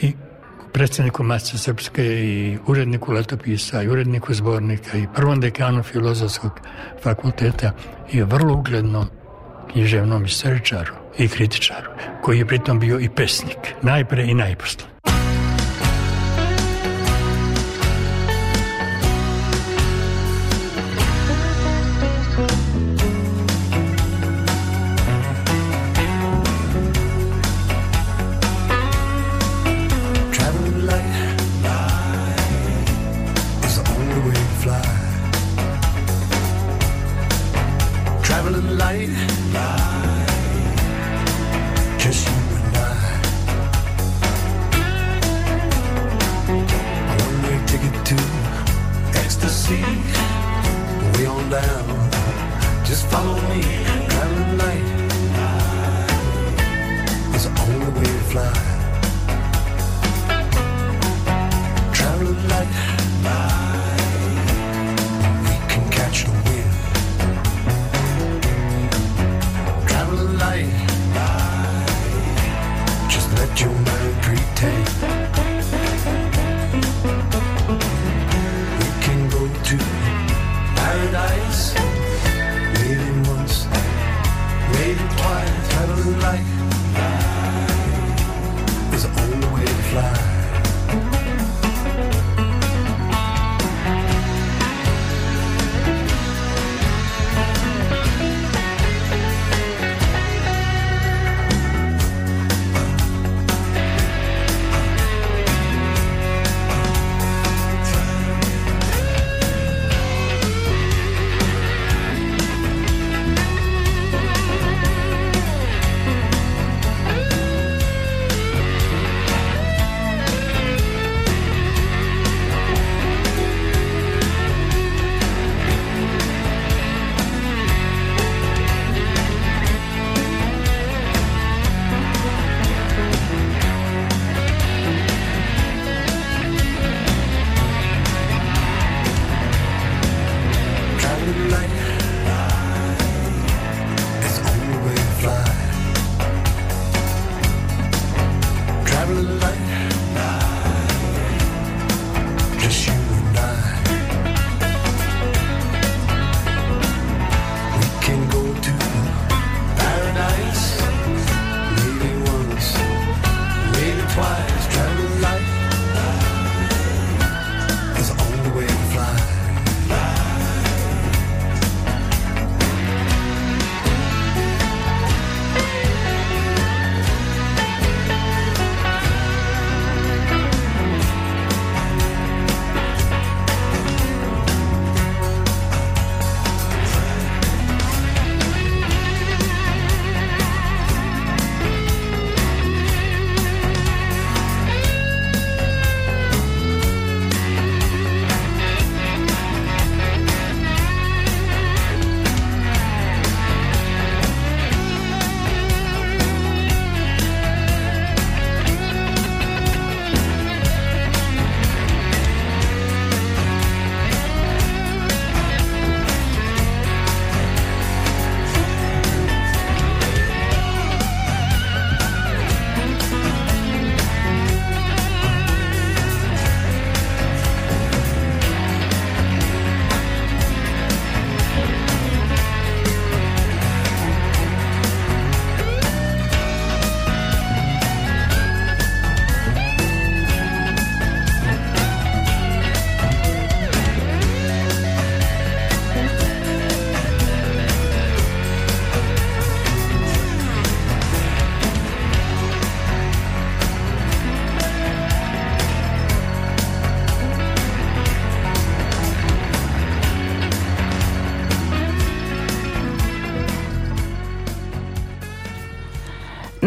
[0.00, 0.12] i
[0.74, 6.60] predsjedniku Matice Srpske i uredniku letopisa i uredniku zbornika i prvom dekanu filozofskog
[7.02, 7.72] fakulteta
[8.12, 9.06] i vrlo uglednom
[9.72, 11.90] književnom istoričaru i kritičaru,
[12.22, 14.84] koji je pritom bio i pesnik, najpre i najposle.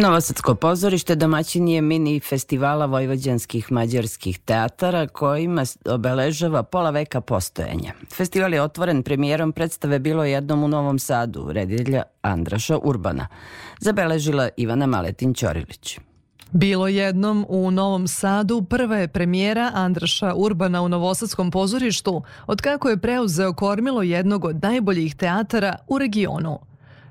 [0.01, 7.93] Novosadsko pozorište domaćin je mini festivala vojvođanskih mađarskih teatara kojima obeležava pola veka postojanja.
[8.13, 13.27] Festival je otvoren premijerom predstave bilo jednom u Novom Sadu, reditelja Andraša Urbana.
[13.79, 15.99] Zabeležila Ivana Maletin-Ćorilić.
[16.51, 22.89] Bilo jednom u Novom Sadu prva je premijera Andraša Urbana u Novosadskom pozorištu, od kako
[22.89, 26.66] je preuzeo kormilo jednog od najboljih teatara u regionu.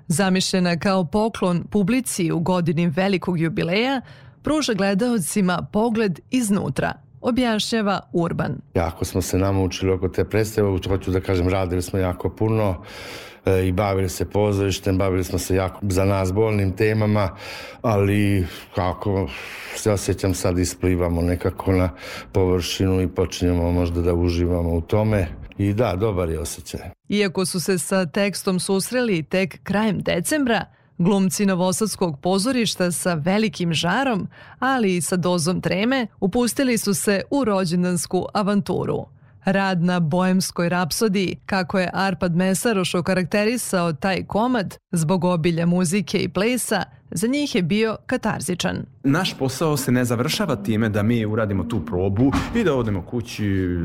[0.09, 4.01] Zamišljena kao poklon publici u godini velikog jubileja,
[4.43, 8.59] pruža gledaocima pogled iznutra, objašnjava Urban.
[8.75, 12.83] Jako smo se nama učili oko te predstave, hoću da kažem, radili smo jako puno
[13.47, 17.31] e, i bavili se pozorištem, bavili smo se jako za nas bolnim temama,
[17.83, 19.29] ali kako
[19.77, 21.91] se osjećam sad isplivamo nekako na
[22.33, 25.29] površinu i počinjemo možda da uživamo u tome
[25.59, 26.91] I da, dobar je osjećaj.
[27.09, 30.65] Iako su se sa tekstom susreli tek krajem decembra,
[30.99, 34.29] glumci Novosadskog pozorišta sa velikim žarom,
[34.59, 39.07] ali i sa dozom treme, upustili su se u rođendansku avanturu.
[39.45, 46.29] Rad na boemskoj rapsodiji, kako je Arpad Mesaroš okarakterisao taj komad, zbog obilja muzike i
[46.29, 48.85] plesa, za njih je bio katarzičan.
[49.05, 53.77] Naš posao se ne završava time da mi uradimo tu probu i da odemo kući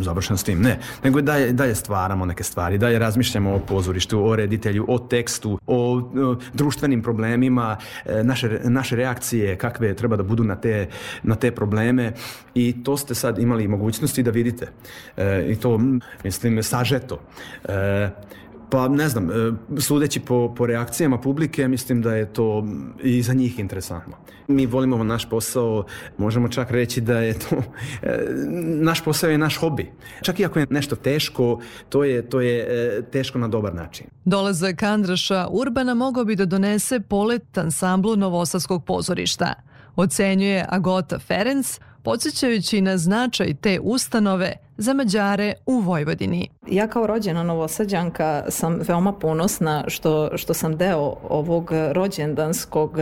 [0.00, 0.60] završen s tim.
[0.60, 4.84] Ne, nego da da je stvaramo neke stvari, da je razmišljamo o pozorištu, o reditelju,
[4.88, 10.56] o tekstu, o, o društvenim problemima, e, naše, naše reakcije kakve treba da budu na
[10.56, 10.88] te,
[11.22, 12.12] na te probleme
[12.54, 14.68] i to ste sad imali mogućnosti da vidite.
[15.16, 15.80] E, I to,
[16.24, 17.20] mislim, sažeto.
[17.68, 18.10] E,
[18.70, 22.66] Pa ne znam, e, sudeći po, po reakcijama publike, mislim da je to
[23.02, 24.16] i za njih interesantno.
[24.48, 25.84] Mi volimo naš posao,
[26.18, 27.56] možemo čak reći da je to,
[28.02, 28.24] e,
[28.80, 29.92] naš posao je naš hobi.
[30.22, 34.06] Čak i ako je nešto teško, to je, to je e, teško na dobar način.
[34.24, 39.54] Dolazak Andraša Urbana mogao bi da donese polet ansamblu Novosadskog pozorišta.
[39.96, 46.48] Ocenjuje Agota Ferenc, podsjećajući na značaj te ustanove za Mađare u Vojvodini.
[46.68, 52.98] Ja kao rođena novosađanka sam veoma ponosna što, što sam deo ovog rođendanskog,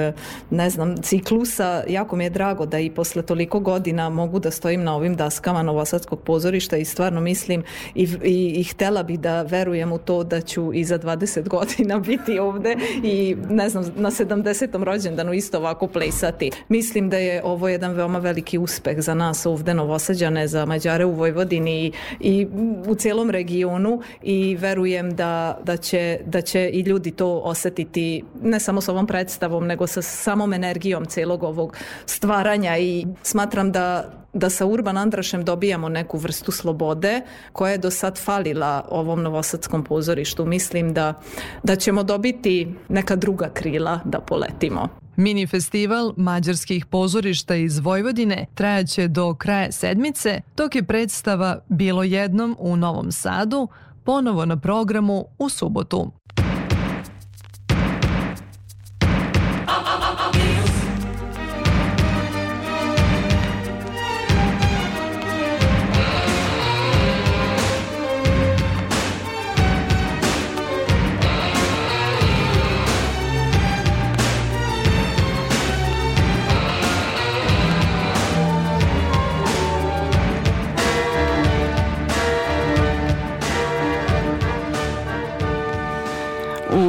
[0.50, 1.82] ne znam, ciklusa.
[1.88, 5.62] Jako mi je drago da i posle toliko godina mogu da stojim na ovim daskama
[5.62, 7.64] Novosadskog pozorišta i stvarno mislim
[7.94, 11.98] i, i, i htela bih da verujem u to da ću i za 20 godina
[11.98, 14.84] biti ovde i ne znam, na 70.
[14.84, 16.50] rođendanu isto ovako plesati.
[16.68, 21.12] Mislim da je ovo jedan veoma veliki uspeh za nas ovde Novosađane, za Mađare u
[21.12, 22.46] Vojvodini i, i
[22.86, 28.60] u celom regionu i verujem da, da, će, da će i ljudi to osetiti ne
[28.60, 34.50] samo sa ovom predstavom nego sa samom energijom celog ovog stvaranja i smatram da da
[34.50, 37.20] sa Urban Andrašem dobijamo neku vrstu slobode
[37.52, 40.44] koja je do sad falila ovom novosadskom pozorištu.
[40.44, 41.20] Mislim da,
[41.62, 44.88] da ćemo dobiti neka druga krila da poletimo.
[45.16, 52.56] Mini festival mađarskih pozorišta iz Vojvodine trajaće do kraja sedmice, dok je predstava Bilo jednom
[52.58, 53.68] u Novom Sadu
[54.04, 56.12] ponovo na programu u subotu.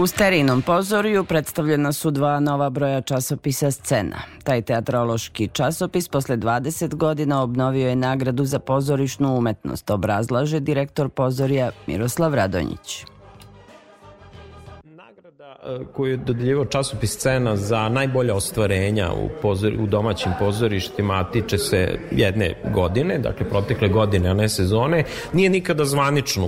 [0.06, 4.22] U Sterinom pozoriju predstavljena su dva nova broja časopisa Scena.
[4.44, 11.72] Taj teatrološki časopis posle 20 godina obnovio je nagradu za pozorišnu umetnost, obrazlaže direktor pozorija
[11.88, 13.15] Miroslav Radonjić
[15.94, 21.58] koju je dodeljivao časopis scena za najbolja ostvarenja u, pozor, u domaćim pozorištima, a tiče
[21.58, 25.04] se jedne godine, dakle protekle godine, a ne sezone,
[25.34, 26.46] nije nikada zvanično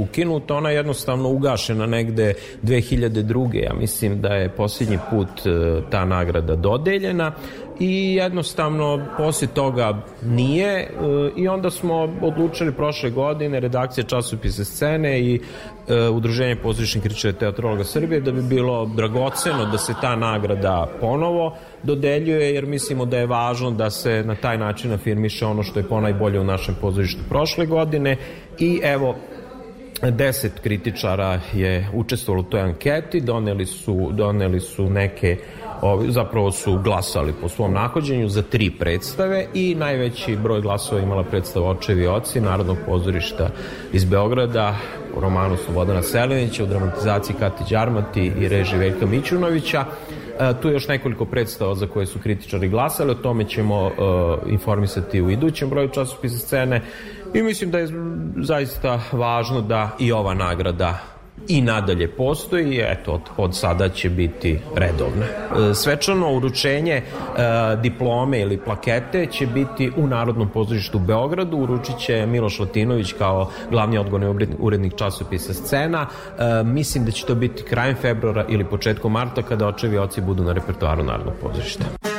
[0.00, 3.64] ukinuta, ona je jednostavno ugašena negde 2002.
[3.64, 7.32] Ja mislim da je posljednji put e, ta nagrada dodeljena
[7.80, 10.88] i jednostavno posle toga nije e,
[11.36, 15.40] i onda smo odlučili prošle godine redakcija časopisa scene i
[15.88, 21.56] e, udruženje pozorišnih kritičara teatrologa Srbije da bi bilo dragoceno da se ta nagrada ponovo
[21.82, 25.88] dodeljuje jer mislimo da je važno da se na taj način afirmiše ono što je
[25.88, 28.16] ponajbolje u našem pozorištu prošle godine.
[28.58, 29.16] I evo
[30.10, 35.36] deset kritičara je učestvovalo u toj anketi, doneli su, doneli su neke
[35.84, 41.22] ovi, zapravo su glasali po svom nahođenju za tri predstave i najveći broj glasova imala
[41.22, 43.50] predstava Očevi oci Narodnog pozorišta
[43.92, 44.76] iz Beograda.
[45.16, 49.84] U romanu Slobodana Selinića u dramatizaciji Kati Đarmati i reži Veljka Mićunovića.
[50.40, 53.90] E, tu je još nekoliko predstava za koje su kritičari glasali, o tome ćemo e,
[54.50, 56.82] informisati u idućem broju časopisa scene.
[57.34, 57.88] I mislim da je
[58.36, 61.13] zaista važno da i ova nagrada
[61.48, 65.24] i nadalje postoji, eto, od, od sada će biti redovna.
[65.70, 67.02] E, svečano uručenje e,
[67.82, 73.50] diplome ili plakete će biti u Narodnom pozorištu u Beogradu, uručit će Miloš Latinović kao
[73.70, 76.06] glavni odgovorni urednik časopisa Scena.
[76.38, 80.42] E, mislim da će to biti krajem februara ili početkom marta kada očevi oci budu
[80.42, 82.13] na repertoaru Narodnog pozorišta.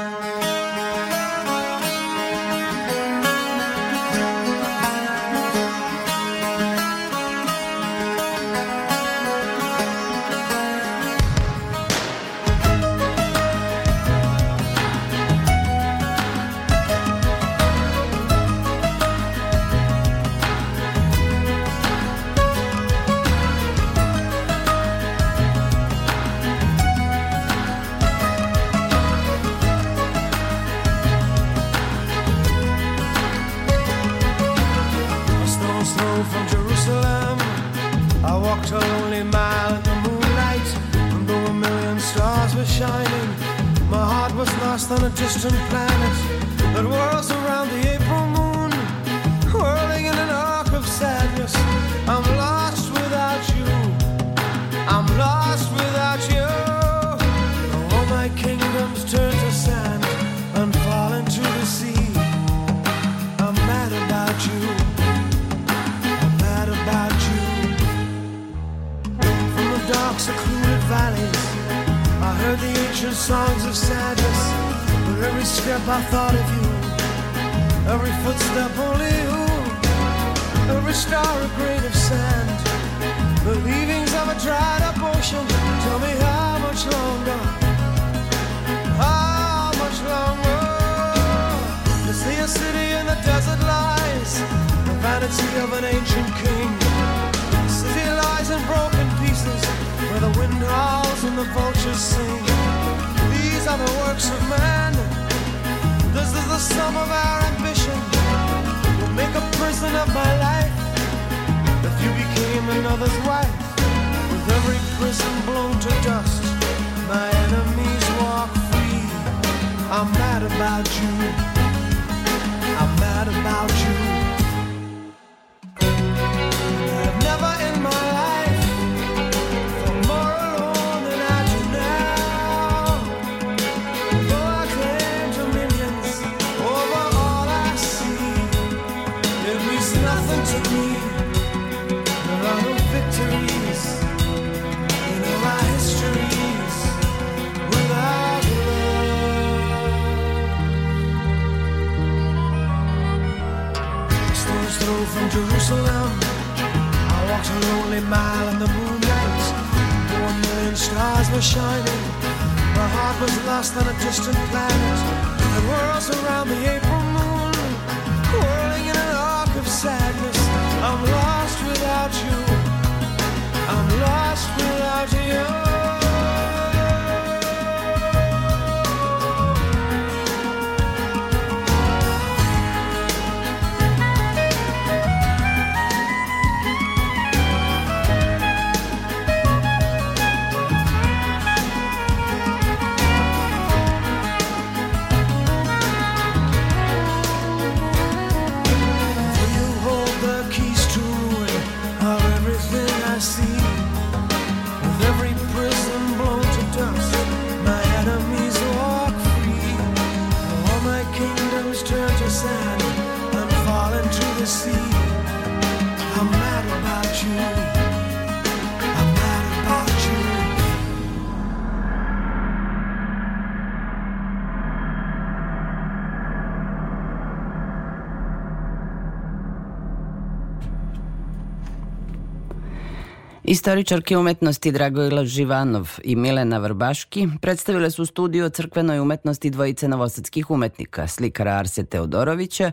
[233.56, 240.52] Istoričarke umetnosti Dragojla Živanov i Milena Vrbaški predstavile su studiju o crkvenoj umetnosti dvojice novosadskih
[240.52, 242.72] umetnika, slikara Arse Teodorovića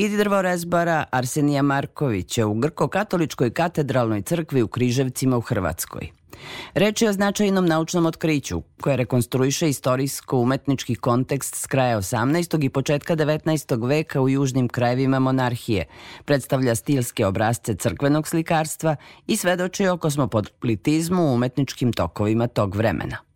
[0.00, 6.10] i drvorezbara Arsenija Markovića u Grko-katoličkoj katedralnoj crkvi u Križevcima u Hrvatskoj.
[6.74, 12.64] Reč je o značajnom naučnom otkriću koje rekonstruiše istorijsko-umetnički kontekst s kraja 18.
[12.64, 13.88] i početka 19.
[13.88, 15.84] veka u južnim krajevima monarhije,
[16.24, 18.96] predstavlja stilske obrazce crkvenog slikarstva
[19.26, 23.29] i svedoči o kosmopolitizmu u umetničkim tokovima tog vremena.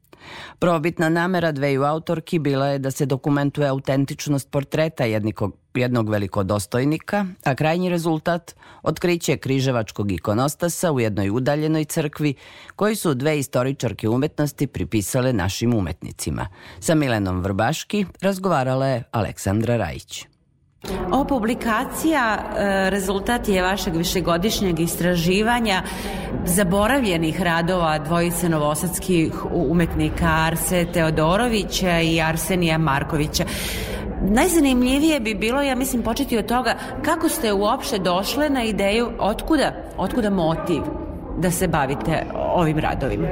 [0.59, 7.55] Probitna namera dveju autorki bila je da se dokumentuje autentičnost portreta jednikog, jednog velikodostojnika, a
[7.55, 12.35] krajnji rezultat otkriće križevačkog ikonostasa u jednoj udaljenoj crkvi
[12.77, 16.49] koji su dve istoričarke umetnosti pripisale našim umetnicima.
[16.81, 20.34] Sa Milenom Vrbaški razgovarala je Aleksandra Rajić.
[21.11, 25.83] Ova publikacija e, rezultat je vašeg višegodišnjeg istraživanja
[26.45, 33.45] zaboravljenih radova dvojice novosadskih umetnika Arse Teodorovića i Arsenija Markovića.
[34.23, 39.73] Najzanimljivije bi bilo, ja mislim, početi od toga kako ste uopšte došle na ideju otkuda,
[39.97, 40.83] otkuda motiv
[41.39, 43.29] da se bavite ovim radovima.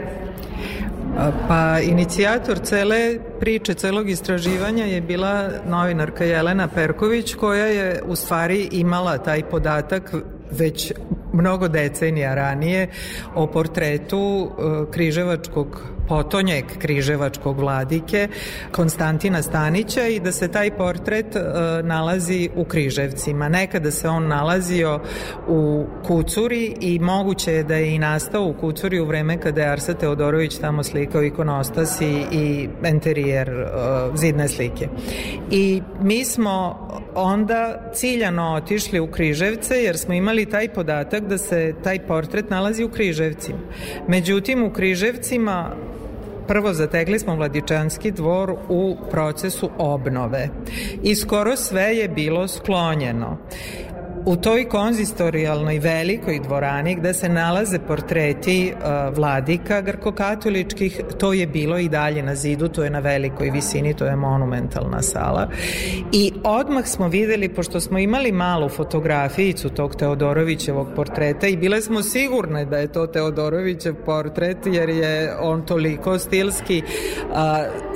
[1.49, 8.69] Pa inicijator cele priče, celog istraživanja je bila novinarka Jelena Perković koja je u stvari
[8.73, 10.15] imala taj podatak
[10.51, 10.93] već
[11.33, 12.89] mnogo decenija ranije
[13.35, 18.29] o portretu e, križevačkog potonjeg križevačkog vladike
[18.73, 21.43] Konstantina Stanića i da se taj portret e,
[21.83, 23.49] nalazi u Križevcima.
[23.49, 25.01] Nekada se on nalazio
[25.49, 29.69] u Kucuri i moguće je da je i nastao u Kucuri u vreme kada je
[29.69, 33.67] Arsa Teodorović tamo slikao ikonostas i, i interijer e,
[34.15, 34.89] zidne slike.
[35.51, 41.75] I mi smo onda ciljano otišli u Križevce jer smo imali taj podatak da se
[41.85, 43.59] taj portret nalazi u Križevcima.
[44.09, 45.77] Međutim, u Križevcima
[46.49, 50.49] prvo zategli smo Vladičanski dvor u procesu obnove.
[51.03, 53.39] I skoro sve je bilo sklonjeno
[54.27, 61.79] u toj konzistorijalnoj velikoj dvorani gde se nalaze portreti uh, vladika grkokatoličkih, to je bilo
[61.79, 65.49] i dalje na zidu, to je na velikoj visini, to je monumentalna sala.
[66.13, 72.03] I odmah smo videli, pošto smo imali malu fotografijicu tog Teodorovićevog portreta i bile smo
[72.03, 77.37] sigurne da je to Teodorovićev portret, jer je on toliko stilski uh,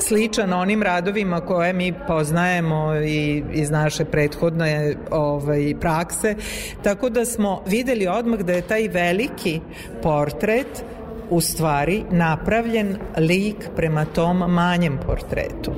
[0.00, 6.34] sličan onim radovima koje mi poznajemo i iz naše prethodne ovaj, prakse prakse,
[6.82, 9.60] tako da smo videli odmah da je taj veliki
[10.02, 10.84] portret
[11.30, 15.72] u stvari napravljen lik prema tom manjem portretu.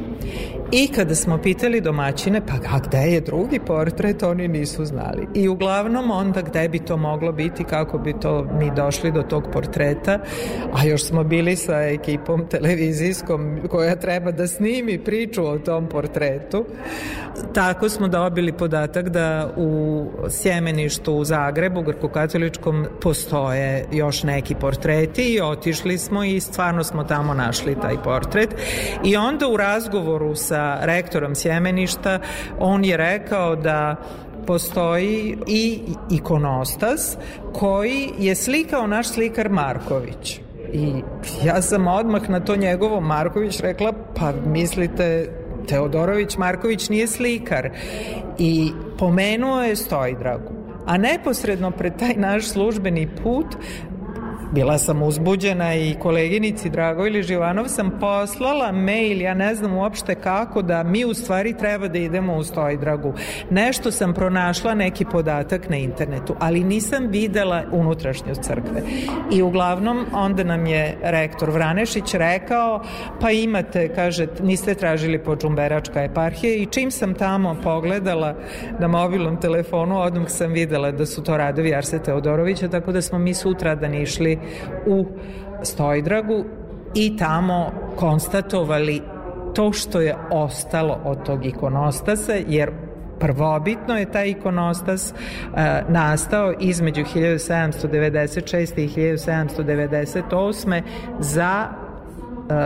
[0.73, 5.27] I kada smo pitali domaćine, pa a gde je drugi portret, oni nisu znali.
[5.35, 9.45] I uglavnom onda gde bi to moglo biti, kako bi to mi došli do tog
[9.53, 10.19] portreta,
[10.73, 16.65] a još smo bili sa ekipom televizijskom koja treba da snimi priču o tom portretu.
[17.55, 25.38] Tako smo dobili podatak da u sjemeništu u Zagrebu, Grko-katoličkom, postoje još neki portreti i
[25.43, 28.55] otišli smo i stvarno smo tamo našli taj portret.
[29.05, 32.21] I onda u razgovoru sa rektorom Sjemeništa,
[32.59, 33.97] on je rekao da
[34.47, 35.81] postoji i
[36.11, 37.17] ikonostas
[37.53, 40.41] koji je slikao naš slikar Marković.
[40.73, 41.03] I
[41.45, 45.31] ja sam odmah na to njegovo Marković rekla, pa mislite
[45.69, 47.71] Teodorović Marković nije slikar.
[48.39, 50.59] I pomenuo je Stojdragu.
[50.89, 53.47] a neposredno pred taj naš službeni put
[54.53, 60.63] bila sam uzbuđena i koleginici Dragojli Živanov sam poslala mail, ja ne znam uopšte kako,
[60.63, 63.15] da mi u stvari treba da idemo u Stojdragu.
[63.51, 68.83] Nešto sam pronašla, neki podatak na internetu, ali nisam videla unutrašnju crkve.
[69.33, 72.83] I uglavnom onda nam je rektor Vranešić rekao,
[73.21, 78.35] pa imate, kaže, niste tražili po Džumberačka eparhije i čim sam tamo pogledala
[78.79, 83.19] na mobilnom telefonu, odmah sam videla da su to radovi Arse Teodorovića, tako da smo
[83.19, 83.89] mi sutra da
[84.43, 85.07] išli u
[85.63, 86.45] Stojdragu
[86.95, 89.03] i tamo konstatovali
[89.55, 92.71] to što je ostalo od tog ikonostasa, jer
[93.21, 95.59] prvobitno je taj ikonostas uh,
[95.89, 98.81] nastao između 1796.
[98.81, 100.83] i 1798.
[101.21, 101.69] za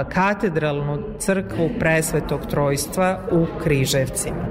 [0.09, 4.47] katedralnu crkvu presvetog trojstva u Križevcima.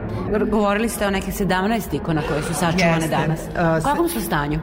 [0.51, 3.09] Govorili ste o neke 17 ikona koje su sačuvane Jeste.
[3.09, 3.39] danas.
[3.81, 4.59] U kakvom su stanju?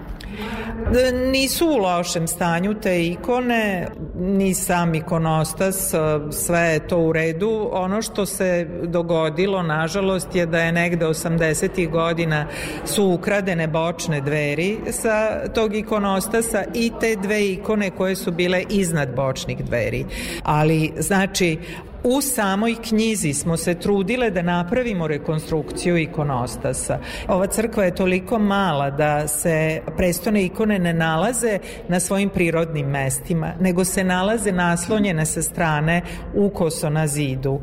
[1.33, 5.95] Nisu u lošem stanju te ikone, ni sam ikonostas,
[6.31, 7.69] sve je to u redu.
[7.73, 11.91] Ono što se dogodilo, nažalost, je da je negde 80.
[11.91, 12.47] godina
[12.85, 19.15] su ukradene bočne dveri sa tog ikonostasa i te dve ikone koje su bile iznad
[19.17, 20.05] bočnih dveri.
[20.43, 21.59] Ali, znači,
[22.05, 26.99] U samoj knjizi smo se trudile da napravimo rekonstrukciju ikonostasa.
[27.29, 33.53] Ova crkva je toliko mala da se prestone ikone ne nalaze na svojim prirodnim mestima,
[33.61, 36.03] nego se nalaze naslonjene sa strane
[36.35, 37.61] ukoso na zidu.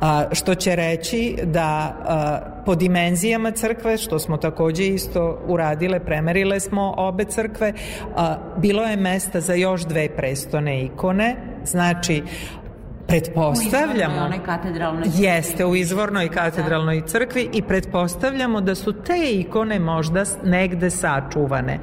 [0.00, 6.60] A, što će reći da a, po dimenzijama crkve, što smo takođe isto uradile, premerile
[6.60, 7.72] smo obe crkve,
[8.16, 12.22] a, bilo je mesta za još dve prestone ikone, znači
[13.06, 14.30] pretpostavljamo
[15.18, 21.78] jeste u izvornoj katedralnoj crkvi i pretpostavljamo da su te ikone možda negde sačuvane.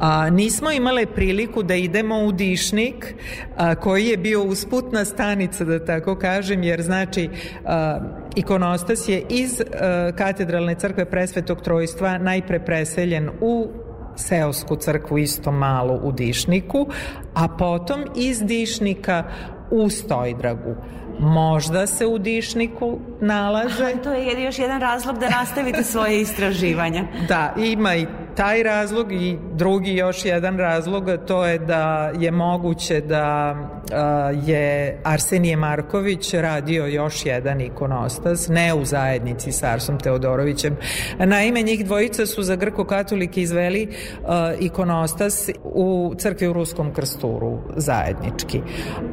[0.00, 3.14] A, nismo imale priliku da idemo u Dišnik
[3.56, 7.28] a, koji je bio usputna stanica da tako kažem jer znači
[7.64, 8.00] a,
[8.36, 13.68] ikonostas je iz a, katedralne crkve presvetog trojstva najpre preseljen u
[14.16, 16.86] seosku crkvu isto malo u Dišniku,
[17.34, 19.24] a potom iz Dišnika
[19.72, 20.74] u Stojdragu.
[21.18, 23.82] Možda se u Dišniku nalaze.
[23.84, 27.04] Aha, to je još jedan razlog da nastavite svoje istraživanja.
[27.28, 28.06] Da, ima i
[28.36, 33.56] taj razlog i drugi još jedan razlog, to je da je moguće da
[33.92, 40.76] a, je Arsenije Marković radio još jedan ikonostas, ne u zajednici sa Arsom Teodorovićem.
[41.18, 43.88] Naime, njih dvojica su za grko-katolike izveli
[44.26, 48.60] a, ikonostas u crkvi u Ruskom krsturu zajednički.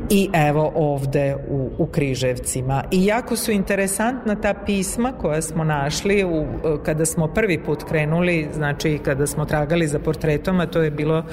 [0.10, 2.84] I evo ovde u, u Križevcima.
[2.92, 6.46] I jako su interesantna ta pisma koja smo našli u,
[6.86, 11.26] kada smo prvi put krenuli, znači kada smo tragali za portretom, a to je bilo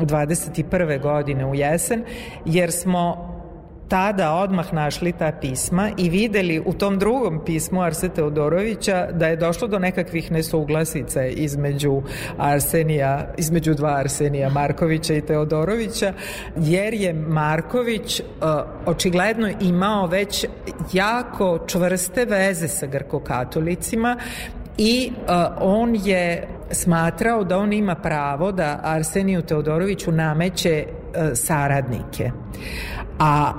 [0.00, 1.02] 21.
[1.02, 2.04] godine u jesen,
[2.44, 3.31] jer smo
[3.92, 9.36] tada odmah našli ta pisma i videli u tom drugom pismu Arse Teodorovića da je
[9.36, 12.02] došlo do nekakvih nesuglasica između
[12.38, 16.12] Arsenija, između dva Arsenija, Markovića i Teodorovića,
[16.56, 18.26] jer je Marković uh,
[18.86, 20.46] očigledno imao već
[20.92, 24.16] jako čvrste veze sa grkokatolicima
[24.78, 32.30] i uh, on je smatrao da on ima pravo da Arseniju Teodoroviću nameće uh, saradnike.
[33.18, 33.52] A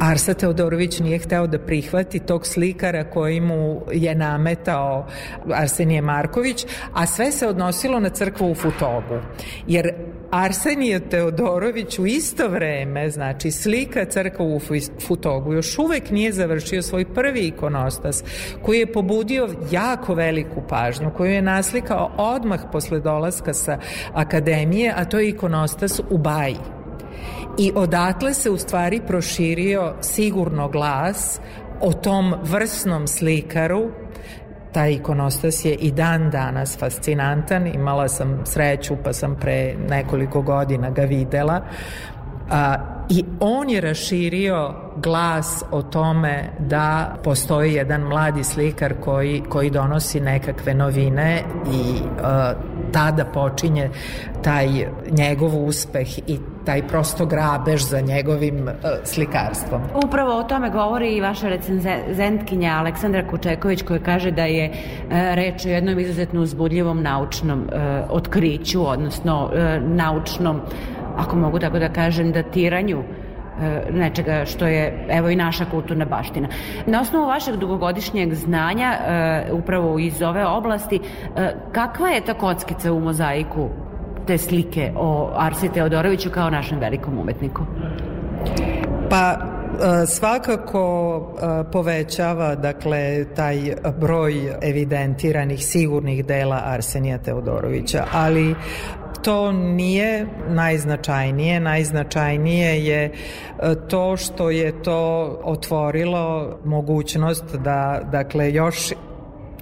[0.00, 5.06] Arsa Teodorović nije hteo da prihvati tog slikara koji mu je nametao
[5.54, 9.20] Arsenije Marković, a sve se odnosilo na crkvu u Futogu.
[9.66, 9.94] Jer
[10.30, 14.60] Arsenije Teodorović u isto vreme, znači slika crkvu u
[15.06, 18.24] Futogu, još uvek nije završio svoj prvi ikonostas,
[18.62, 23.78] koji je pobudio jako veliku pažnju, koju je naslikao odmah posle dolaska sa
[24.12, 26.56] akademije, a to je ikonostas u Baji
[27.58, 31.40] i odatle se u stvari proširio sigurno glas
[31.80, 33.90] o tom vrsnom slikaru.
[34.72, 37.66] Taj ikonostas je i dan danas fascinantan.
[37.66, 41.60] Imala sam sreću pa sam pre nekoliko godina ga videla.
[42.50, 42.76] A,
[43.10, 50.20] i on je raširio glas o tome da postoji jedan mladi slikar koji, koji donosi
[50.20, 51.42] nekakve novine
[51.72, 52.52] i a,
[52.92, 53.90] tada počinje
[54.42, 54.68] taj
[55.10, 56.38] njegov uspeh i
[56.68, 59.82] taj prosto grabež za njegovim uh, slikarstvom.
[60.04, 65.64] Upravo o tome govori i vaša recenzentkinja Aleksandra Kučeković koja kaže da je uh, reč
[65.64, 69.50] o jednom izuzetno uzbudljivom naučnom uh, otkriću, odnosno
[69.80, 70.60] naučnom,
[71.16, 76.48] ako mogu tako da kažem, datiranju e, nečega što je evo i naša kulturna baština.
[76.86, 81.00] Na osnovu vašeg dugogodišnjeg znanja e, upravo iz ove oblasti,
[81.36, 83.68] e, kakva je ta kockica u mozaiku
[84.28, 87.62] te slike o Arsi Teodoroviću kao našem velikom umetniku?
[89.10, 89.36] Pa
[90.06, 91.20] svakako
[91.72, 98.54] povećava dakle taj broj evidentiranih sigurnih dela Arsenija Teodorovića, ali
[99.22, 101.60] to nije najznačajnije.
[101.60, 103.12] Najznačajnije je e,
[103.88, 108.92] to što je to otvorilo mogućnost da dakle još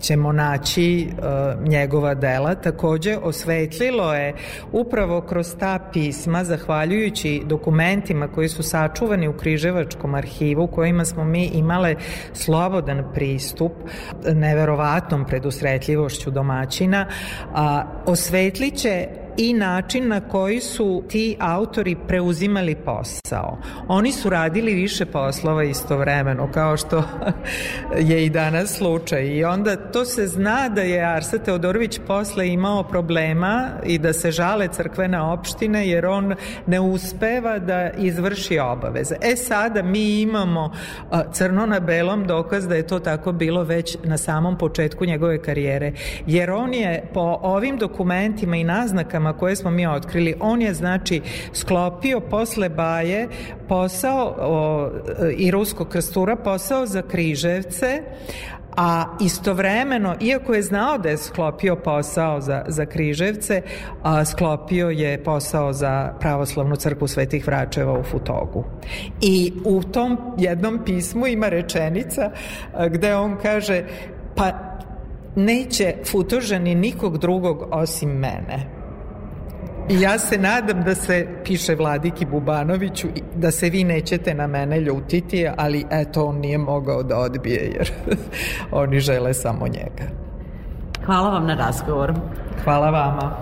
[0.07, 2.55] ćemo naći uh, njegova dela.
[2.55, 4.35] Takođe osvetlilo je
[4.73, 11.45] upravo kroz ta pisma, zahvaljujući dokumentima koji su sačuvani u Križevačkom arhivu, kojima smo mi
[11.45, 11.95] imale
[12.33, 13.73] slobodan pristup
[14.35, 17.07] neverovatnom predusretljivošću domaćina,
[17.55, 23.59] a osvetliće i način na koji su ti autori preuzimali posao.
[23.89, 27.03] Oni su radili više poslova istovremeno, kao što
[28.11, 29.25] je i danas slučaj.
[29.27, 34.31] I onda to se zna da je Arsa Teodorović posle imao problema i da se
[34.31, 36.35] žale crkvene opštine, jer on
[36.67, 39.17] ne uspeva da izvrši obaveze.
[39.23, 40.73] E sada mi imamo
[41.33, 45.93] crno na belom dokaz da je to tako bilo već na samom početku njegove karijere,
[46.27, 50.75] jer on je po ovim dokumentima i naznakama informacijama koje smo mi otkrili, on je
[50.75, 51.23] znači
[51.53, 53.29] sklopio posle Baje
[53.69, 54.91] posao o,
[55.37, 58.03] i Ruskog krstura, posao za Križevce,
[58.77, 63.63] a istovremeno, iako je znao da je sklopio posao za, za Križevce,
[64.03, 68.65] a, sklopio je posao za pravoslavnu crkvu Svetih Vračeva u Futogu.
[69.21, 72.31] I u tom jednom pismu ima rečenica
[72.75, 73.85] a, gde on kaže
[74.37, 74.53] pa
[75.37, 78.76] neće Futožani nikog drugog osim mene.
[79.89, 84.81] I ja se nadam da se, piše Vladiki Bubanoviću, da se vi nećete na mene
[84.81, 87.93] ljutiti, ali eto, on nije mogao da odbije, jer
[88.83, 90.05] oni žele samo njega.
[91.05, 92.15] Hvala vam na razgovor.
[92.65, 93.37] Hvala vama.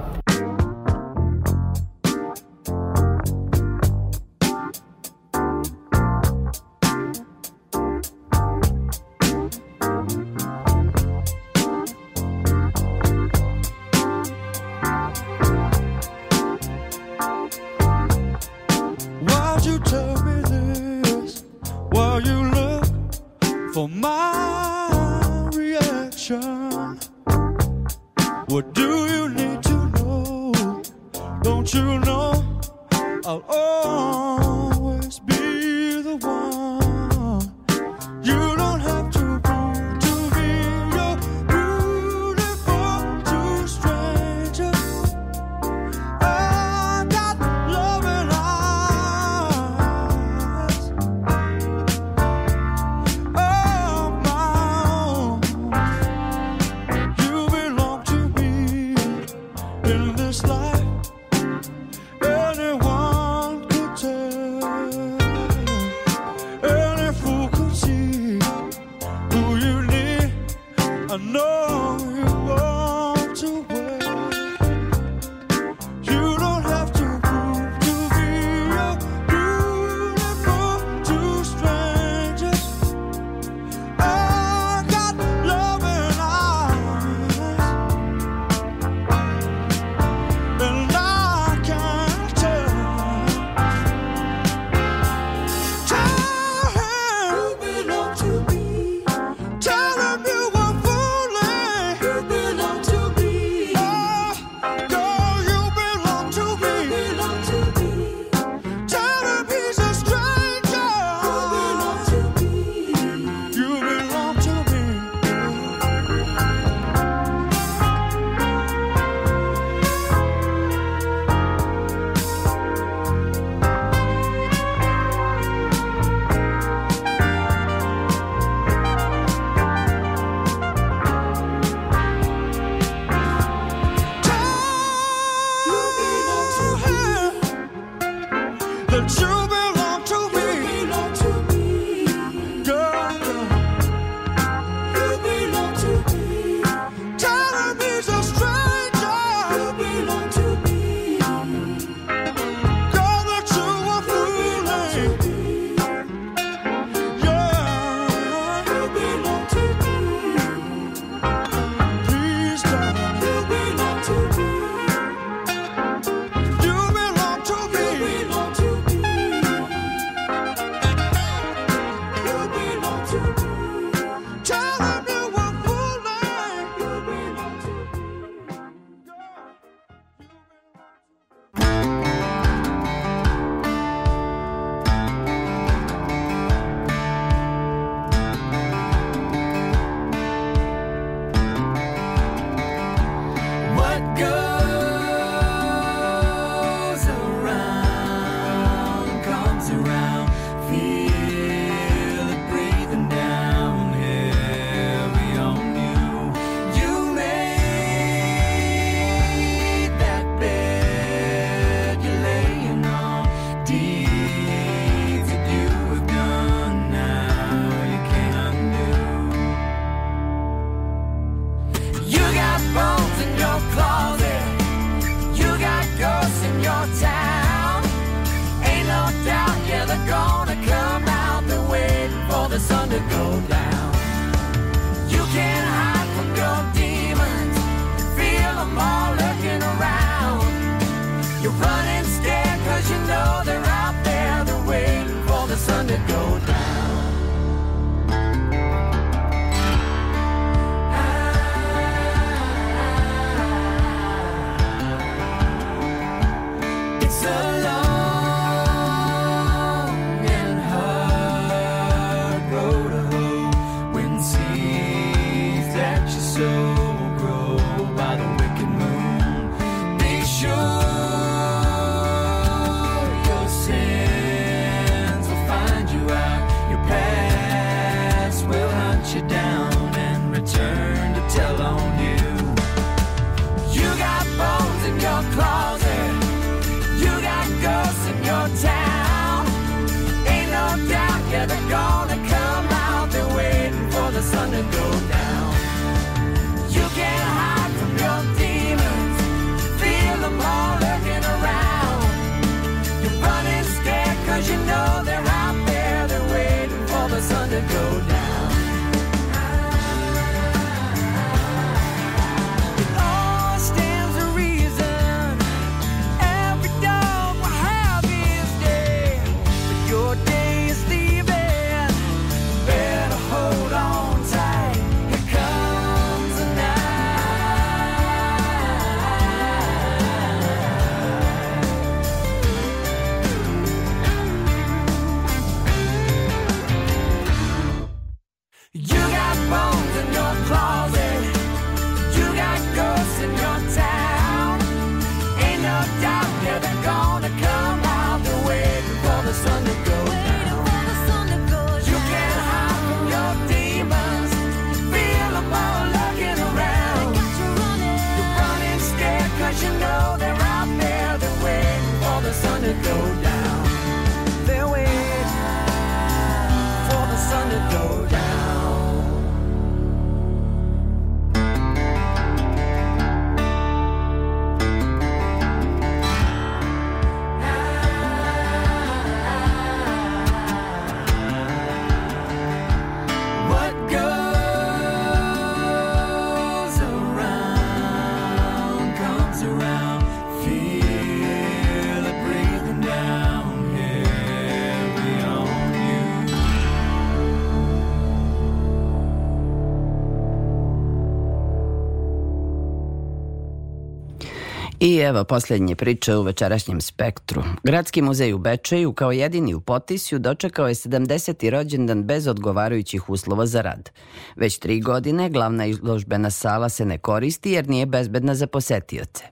[405.04, 407.42] Evo posljednje priče u večerašnjem spektru.
[407.62, 411.50] Gradski muzej u Bečeju kao jedini u Potisju dočekao je 70.
[411.50, 413.90] rođendan bez odgovarajućih uslova za rad.
[414.36, 419.24] Već tri godine glavna izložbena sala se ne koristi jer nije bezbedna za posetioce.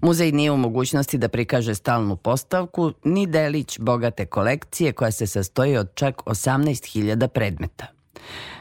[0.00, 5.76] Muzej nije u mogućnosti da prikaže stalnu postavku ni delić bogate kolekcije koja se sastoji
[5.76, 7.86] od čak 18.000 predmeta.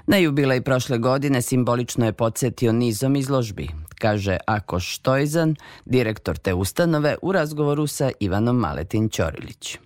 [0.07, 5.55] Na jubilej prošle godine simbolično je podsjetio nizom izložbi, kaže Ako Štojzan,
[5.85, 9.77] direktor te ustanove u razgovoru sa Ivanom Maletin Ćorilić.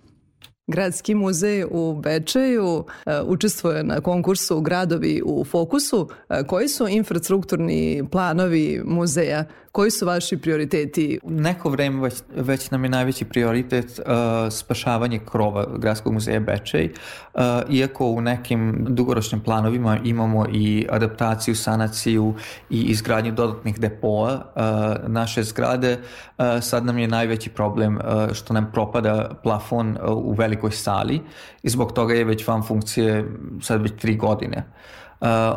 [0.67, 6.09] Gradski muzej u Bečeju e, učestvuje na konkursu Gradovi u fokusu.
[6.29, 9.45] E, Koji su infrastrukturni planovi muzeja?
[9.71, 11.19] Koji su vaši prioriteti?
[11.23, 14.05] Neko vreme već, već nam je najveći prioritet uh,
[14.53, 16.89] spašavanje krova Gradskog muzeja Bečej,
[17.33, 22.33] uh, iako u nekim dugoročnim planovima imamo i adaptaciju, sanaciju
[22.69, 28.53] i izgradnju dodatnih depoa uh, naše zgrade, uh, sad nam je najveći problem uh, što
[28.53, 31.21] nam propada plafon uh, u velikoj sali
[31.63, 33.25] i zbog toga je već van funkcije
[33.61, 34.57] sad već tri godine.
[34.57, 35.00] Uh,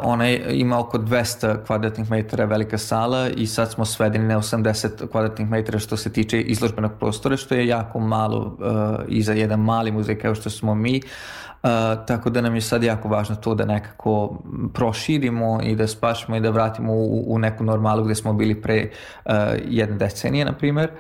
[0.03, 5.09] ona je, ima oko 200 kvadratnih metara velika sala i sad smo svedeni na 80
[5.09, 9.61] kvadratnih metara što se tiče izložbenog prostora, što je jako malo uh, i za jedan
[9.61, 11.01] mali muzej kao što smo mi.
[11.62, 11.70] Uh,
[12.07, 14.43] tako da nam je sad jako važno to da nekako
[14.74, 18.91] proširimo i da spašimo i da vratimo u, u neku normalu gde smo bili pre
[19.24, 19.32] uh,
[19.69, 20.91] jedne decenije, na primer.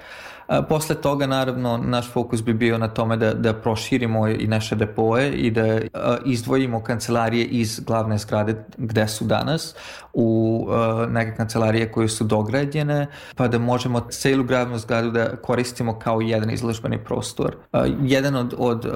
[0.68, 5.32] Posle toga, naravno, naš fokus bi bio na tome da, da proširimo i naše depoje
[5.32, 5.80] i da
[6.24, 9.74] izdvojimo kancelarije iz glavne zgrade gde su danas
[10.12, 10.66] u
[11.08, 13.06] neke kancelarije koje su dograđene,
[13.36, 17.56] pa da možemo celu glavnu zgradu da koristimo kao jedan izložbeni prostor.
[18.02, 18.86] Jedan od, od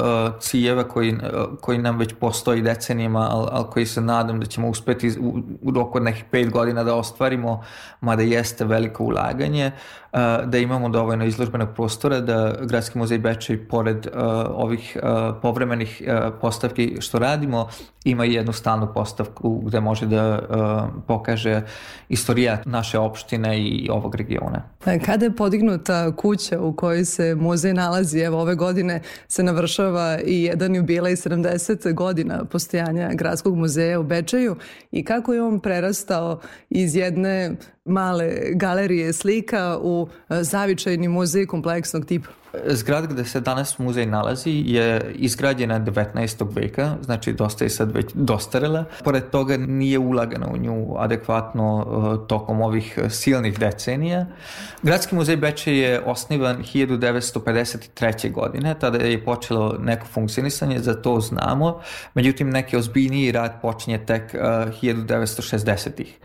[0.40, 1.16] ciljeva koji,
[1.60, 5.70] koji nam već postoji decenijama, ali al koji se nadam da ćemo uspeti u, u
[5.70, 7.64] roku od nekih pet godina da ostvarimo,
[8.00, 9.70] mada jeste veliko ulaganje,
[10.44, 14.06] da imamo dovoljno izložbenog prostora, da Gradski muzej Bečej pored
[14.55, 14.97] ovih
[15.43, 16.02] povremenih
[16.40, 17.69] postavki što radimo,
[18.05, 20.40] ima i jednu stalnu postavku gde može da
[21.06, 21.62] pokaže
[22.09, 24.62] istorija naše opštine i ovog regiona.
[25.05, 30.43] Kada je podignuta kuća u kojoj se muzej nalazi, evo ove godine se navršava i
[30.43, 34.56] jedan jubilej 70 godina postojanja Gradskog muzeja u Bečeju
[34.90, 36.40] i kako je on prerastao
[36.70, 37.56] iz jedne
[37.89, 42.28] male galerije slika u e, zavičajni muzej kompleksnog tipa?
[42.66, 46.47] Zgrad gde se danas muzej nalazi je izgrađena 19.
[46.55, 48.85] veka, znači dosta je sad već dostarela.
[49.05, 54.27] Pored toga nije ulagano u nju adekvatno uh, tokom ovih silnih decenija.
[54.82, 58.32] Gradski muzej Beče je osnivan 1953.
[58.32, 61.81] godine, tada je počelo neko funkcionisanje, za to znamo.
[62.15, 64.40] Međutim, neki ozbiljniji rad počinje tek uh,
[64.82, 66.19] 1960-ih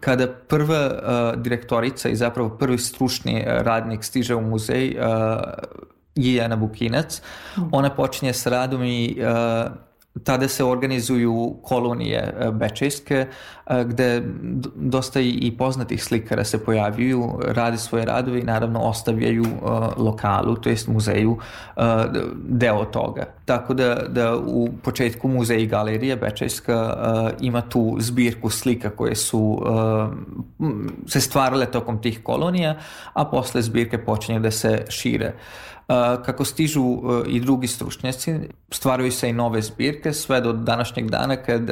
[0.00, 0.90] kada prva
[1.36, 4.96] direktorica i zapravo prvi stručni radnik stiže u muzej
[6.14, 7.22] je Ana Bukinac,
[7.58, 7.68] mhm.
[7.72, 9.16] ona počinje s radom i
[10.24, 13.26] tada se organizuju kolonije e, bečejske
[13.66, 14.22] e, gde
[14.74, 19.56] dosta i poznatih slikara se pojavljuju, rade svoje radove i naravno ostavljaju e,
[19.96, 21.38] lokalu, to jest muzeju
[22.34, 23.24] deo toga.
[23.44, 26.96] Tako da, da u početku muzej i galerija Bečejska
[27.40, 29.62] ima tu zbirku slika koje su
[31.06, 32.76] se stvarale tokom tih kolonija,
[33.12, 35.32] a posle zbirke počinju da se šire.
[36.24, 36.98] Kako stižu
[37.28, 38.34] i drugi stručnjaci,
[38.70, 41.70] stvaraju se i nove zbirke sve do današnjeg dana kad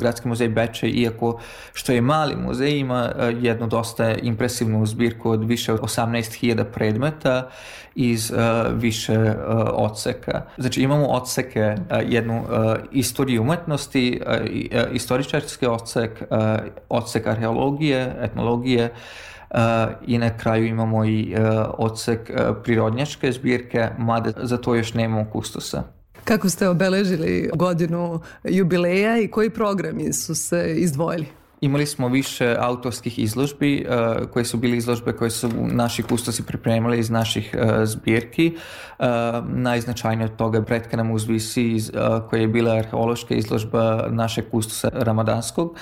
[0.00, 1.40] Gradski muzej Beče, iako
[1.72, 7.48] što je mali muzej, ima jednu dosta impresivnu zbirku od više od 18.000 predmeta
[7.94, 8.32] iz
[8.74, 9.34] više
[9.72, 10.42] odseka.
[10.58, 11.74] Znači imamo odseke,
[12.06, 12.44] jednu
[12.92, 14.20] istoriju umetnosti,
[14.92, 16.22] istoričarski odsek,
[16.88, 18.94] odsek arheologije, etnologije,
[20.06, 21.40] i na kraju imamo i e,
[21.78, 25.82] odsek e, prirodnjačke zbirke, mada za to još nemamo kustosa.
[26.24, 31.26] Kako ste obeležili godinu jubileja i koji programi su se izdvojili?
[31.60, 36.98] Imali smo više autorskih izložbi uh, koje su bili izložbe koje su naši kustosi pripremili
[36.98, 38.56] iz naših uh, zbirki.
[38.98, 39.06] Uh,
[39.48, 41.92] najznačajnije od toga je Bretka nam uzvisi iz,
[42.30, 45.76] koja je bila arheološka izložba našeg kustosa Ramadanskog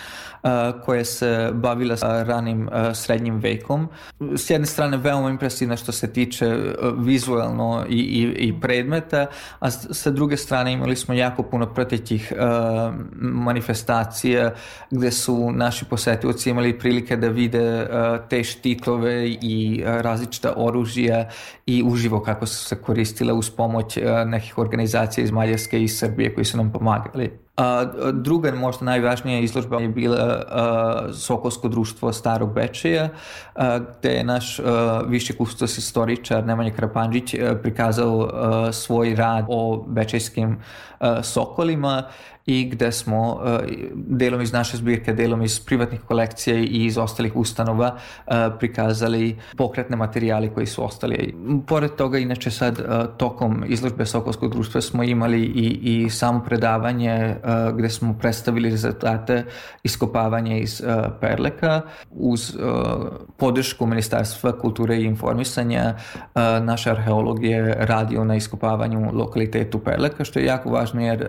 [0.84, 3.88] koja se bavila sa ranim srednjim vekom.
[4.36, 6.56] S jedne strane veoma impresivna što se tiče
[6.98, 9.26] vizualno i, i, i predmeta,
[9.60, 12.32] a sa druge strane imali smo jako puno pratećih
[13.20, 14.54] manifestacija
[14.90, 17.88] gde su na naši posetioci imali prilike da vide uh,
[18.28, 21.28] te štitove i uh, različita oružja
[21.66, 26.34] i uživo kako su se koristile uz pomoć uh, nekih organizacija iz Mađarske i Srbije
[26.34, 27.30] koji su nam pomagali.
[27.58, 33.08] A, druga, možda najvažnija izložba je bila a, Sokolsko društvo Starog Bečeja,
[33.54, 39.44] a, gde je naš a, viši kustos istoričar Nemanja Krapanđić a, prikazao a, svoj rad
[39.48, 40.56] o bečejskim
[41.00, 42.02] a, sokolima
[42.48, 43.40] i gde smo uh,
[43.94, 49.96] delom iz naše zbirke, delom iz privatnih kolekcija i iz ostalih ustanova uh, prikazali pokretne
[49.96, 51.34] materijali koji su ostali.
[51.66, 57.36] Pored toga, inače sad uh, tokom izložbe Sokolskog društva smo imali i, i samo predavanje
[57.74, 59.44] gde smo predstavili rezultate
[59.82, 60.82] iskopavanja iz
[61.20, 61.80] Perleka
[62.10, 62.56] uz
[63.36, 70.44] podršku Ministarstva kulture i informisanja uh, naša arheologija radio na iskopavanju lokalitetu Perleka, što je
[70.44, 71.28] jako važno jer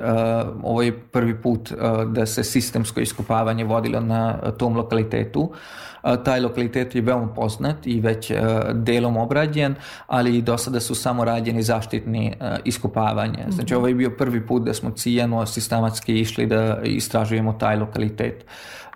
[0.64, 5.42] ovo je prvi put uh, da se sistemsko iskopavanje vodilo na tom lokalitetu.
[5.42, 8.38] Uh, taj lokalitet je veoma poznat i već uh,
[8.74, 9.76] delom obrađen,
[10.08, 12.34] ali do sada su samo rađeni zaštitni
[12.64, 13.46] iskopavanje.
[13.50, 18.46] Znači ovo je bio prvi put da smo cijeno sistematski išli da istražujemo taj lokalitet.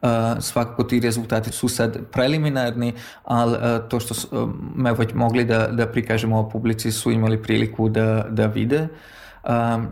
[0.02, 0.10] Uh,
[0.40, 4.40] svakako ti rezultati su sad preliminarni, ali uh, to što smo
[4.92, 8.82] uh, već mogli da, da prikažemo o publici su imali priliku da, da vide.
[8.82, 9.23] Uh, um,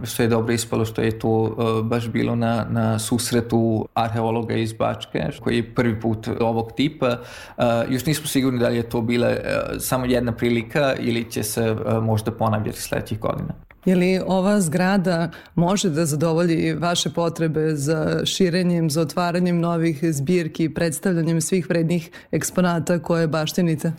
[0.04, 4.74] što je dobro ispalo što je to uh, baš bilo na, na susretu arheologa iz
[4.74, 7.18] Bačke, koji je prvi put ovog tipa.
[7.58, 9.36] Uh, još nismo sigurni da li je to bila uh,
[9.80, 13.54] samo jedna prilika ili će se možda ponavljati sledećih godina.
[13.86, 20.70] Je li ova zgrada može da zadovolji vaše potrebe za širenjem, za otvaranjem novih zbirki,
[20.70, 23.92] predstavljanjem svih vrednih eksponata koje baštinite?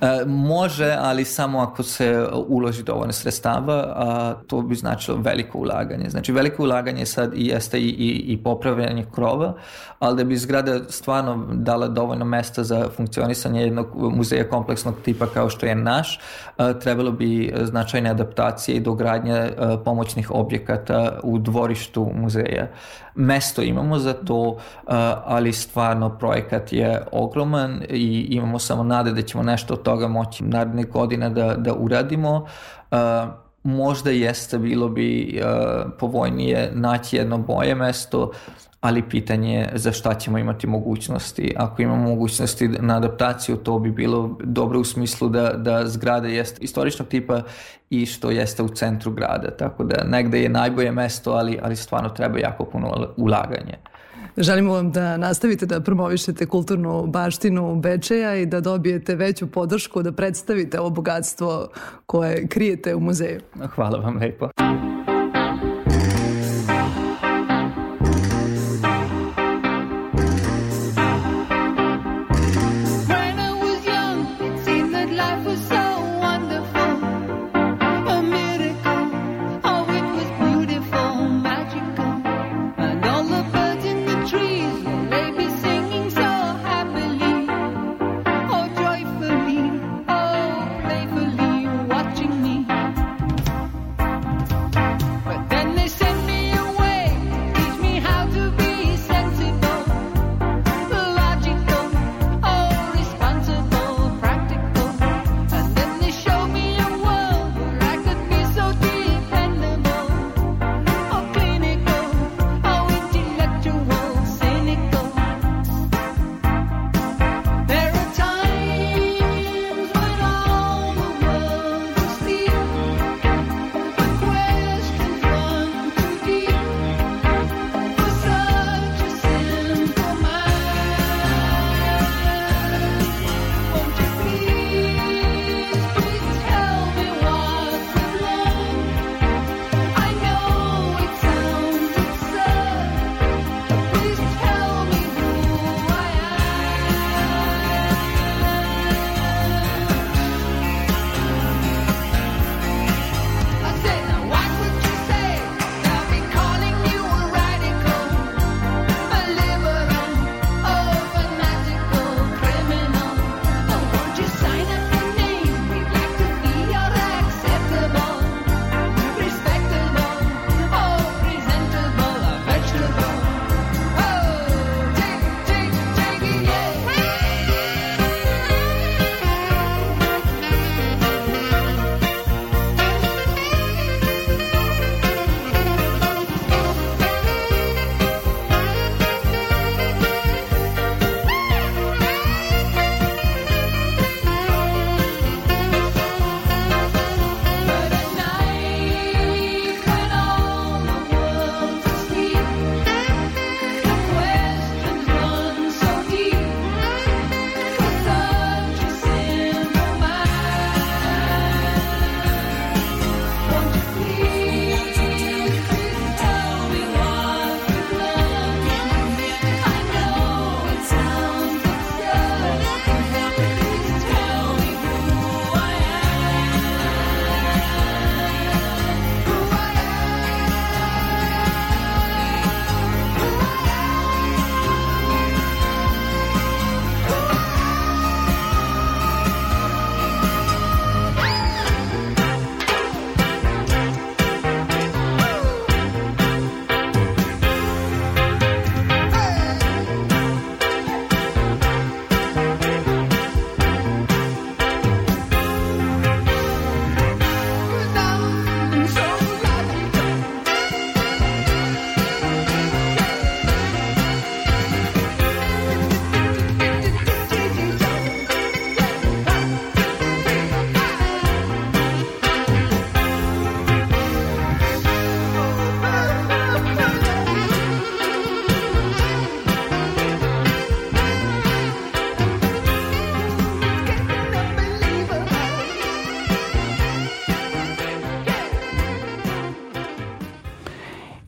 [0.00, 6.10] E, može, ali samo ako se uloži dovoljno sredstava, a to bi značilo veliko ulaganje.
[6.10, 9.54] Znači veliko ulaganje sad i jeste i, i, i popravljanje krova,
[9.98, 15.50] ali da bi zgrada stvarno dala dovoljno mesta za funkcionisanje jednog muzeja kompleksnog tipa kao
[15.50, 16.20] što je naš,
[16.56, 22.68] a, trebalo bi značajne adaptacije i dogradnje a, pomoćnih objekata u dvorištu muzeja.
[23.14, 24.58] Mesto imamo za to,
[25.24, 30.82] ali stvarno projekat je ogroman i imamo samo nade da ćemo nešto toga moći naredne
[30.82, 32.46] godine da, da uradimo.
[33.62, 35.40] Možda jeste bilo bi
[35.98, 38.30] povoljnije naći jedno boje mesto,
[38.80, 41.54] ali pitanje je za šta ćemo imati mogućnosti.
[41.56, 46.64] Ako imamo mogućnosti na adaptaciju, to bi bilo dobro u smislu da, da zgrada jeste
[46.64, 47.42] istoričnog tipa
[47.90, 49.50] i što jeste u centru grada.
[49.50, 53.78] Tako da negde je najbolje mesto, ali, ali stvarno treba jako puno ulaganje.
[54.36, 60.12] Želimo vam da nastavite da promovišete kulturnu baštinu Bečeja i da dobijete veću podršku da
[60.12, 61.68] predstavite ovo bogatstvo
[62.06, 63.40] koje krijete u muzeju.
[63.74, 64.48] Hvala vam lepo.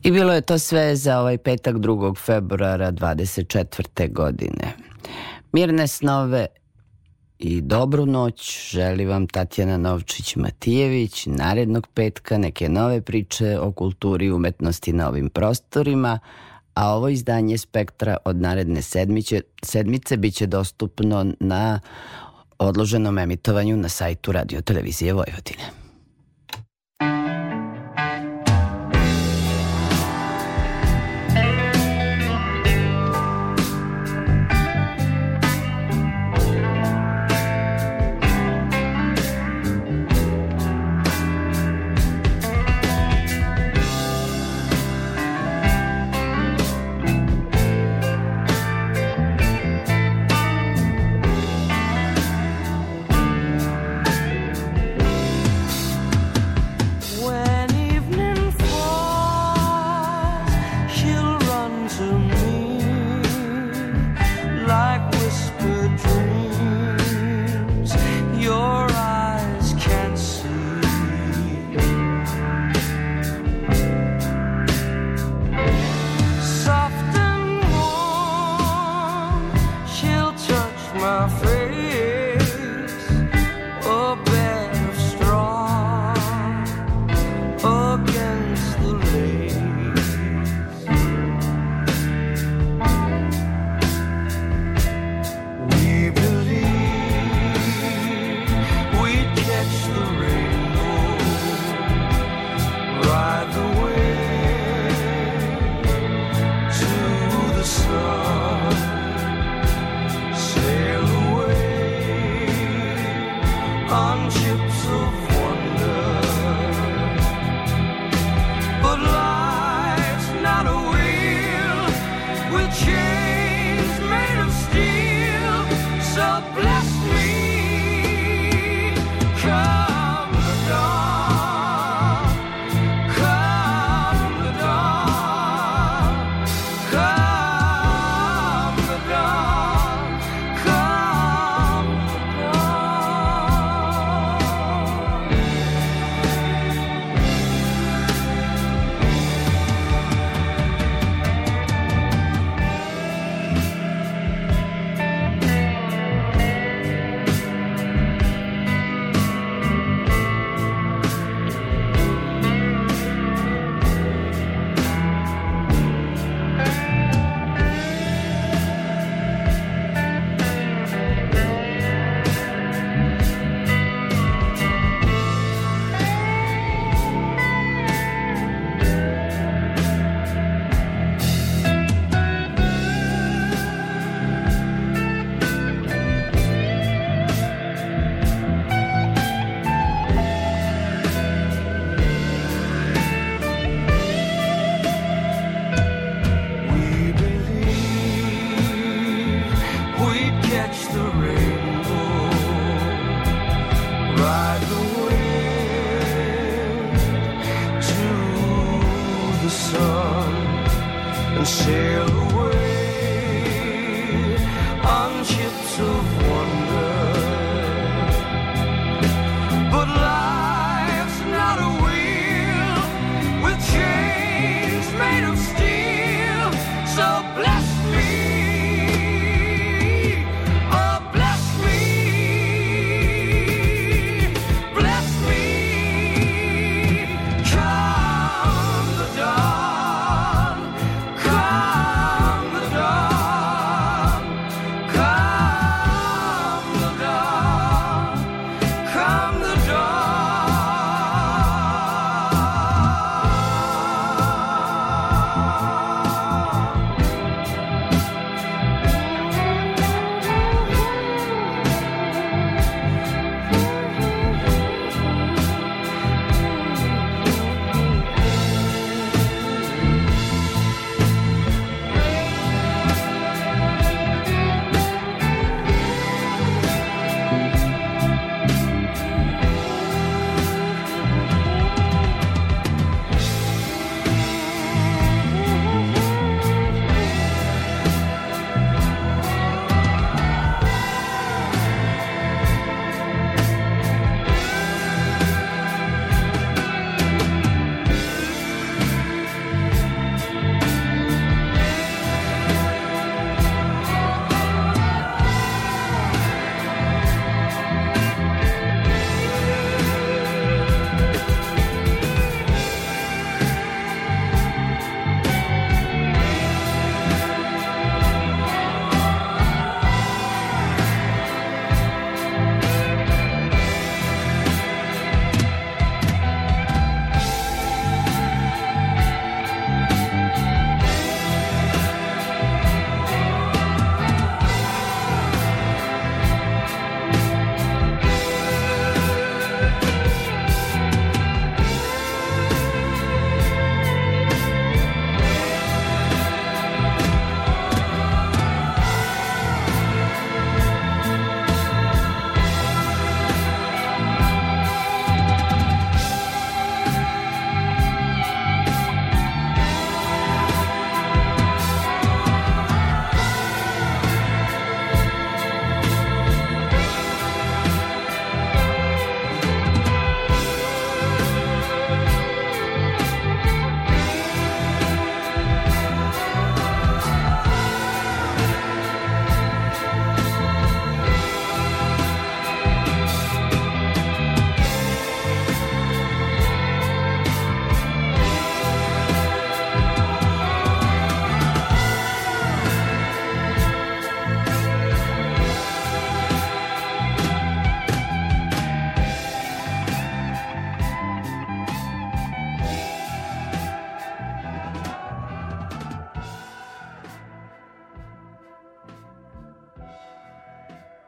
[0.09, 2.17] I bilo je to sve za ovaj petak 2.
[2.17, 4.13] februara 24.
[4.13, 4.73] godine.
[5.51, 6.47] Mirne snove
[7.39, 8.69] i dobru noć.
[8.71, 11.27] Želi vam Tatjana Novčić-Matijević.
[11.27, 16.19] Narednog petka neke nove priče o kulturi i umetnosti na ovim prostorima,
[16.73, 21.79] a ovo izdanje Spektra od naredne sedmice, sedmice biće dostupno na
[22.59, 25.78] odloženom emitovanju na sajtu Radio Televizije Vojvodine.
[81.19, 81.88] my face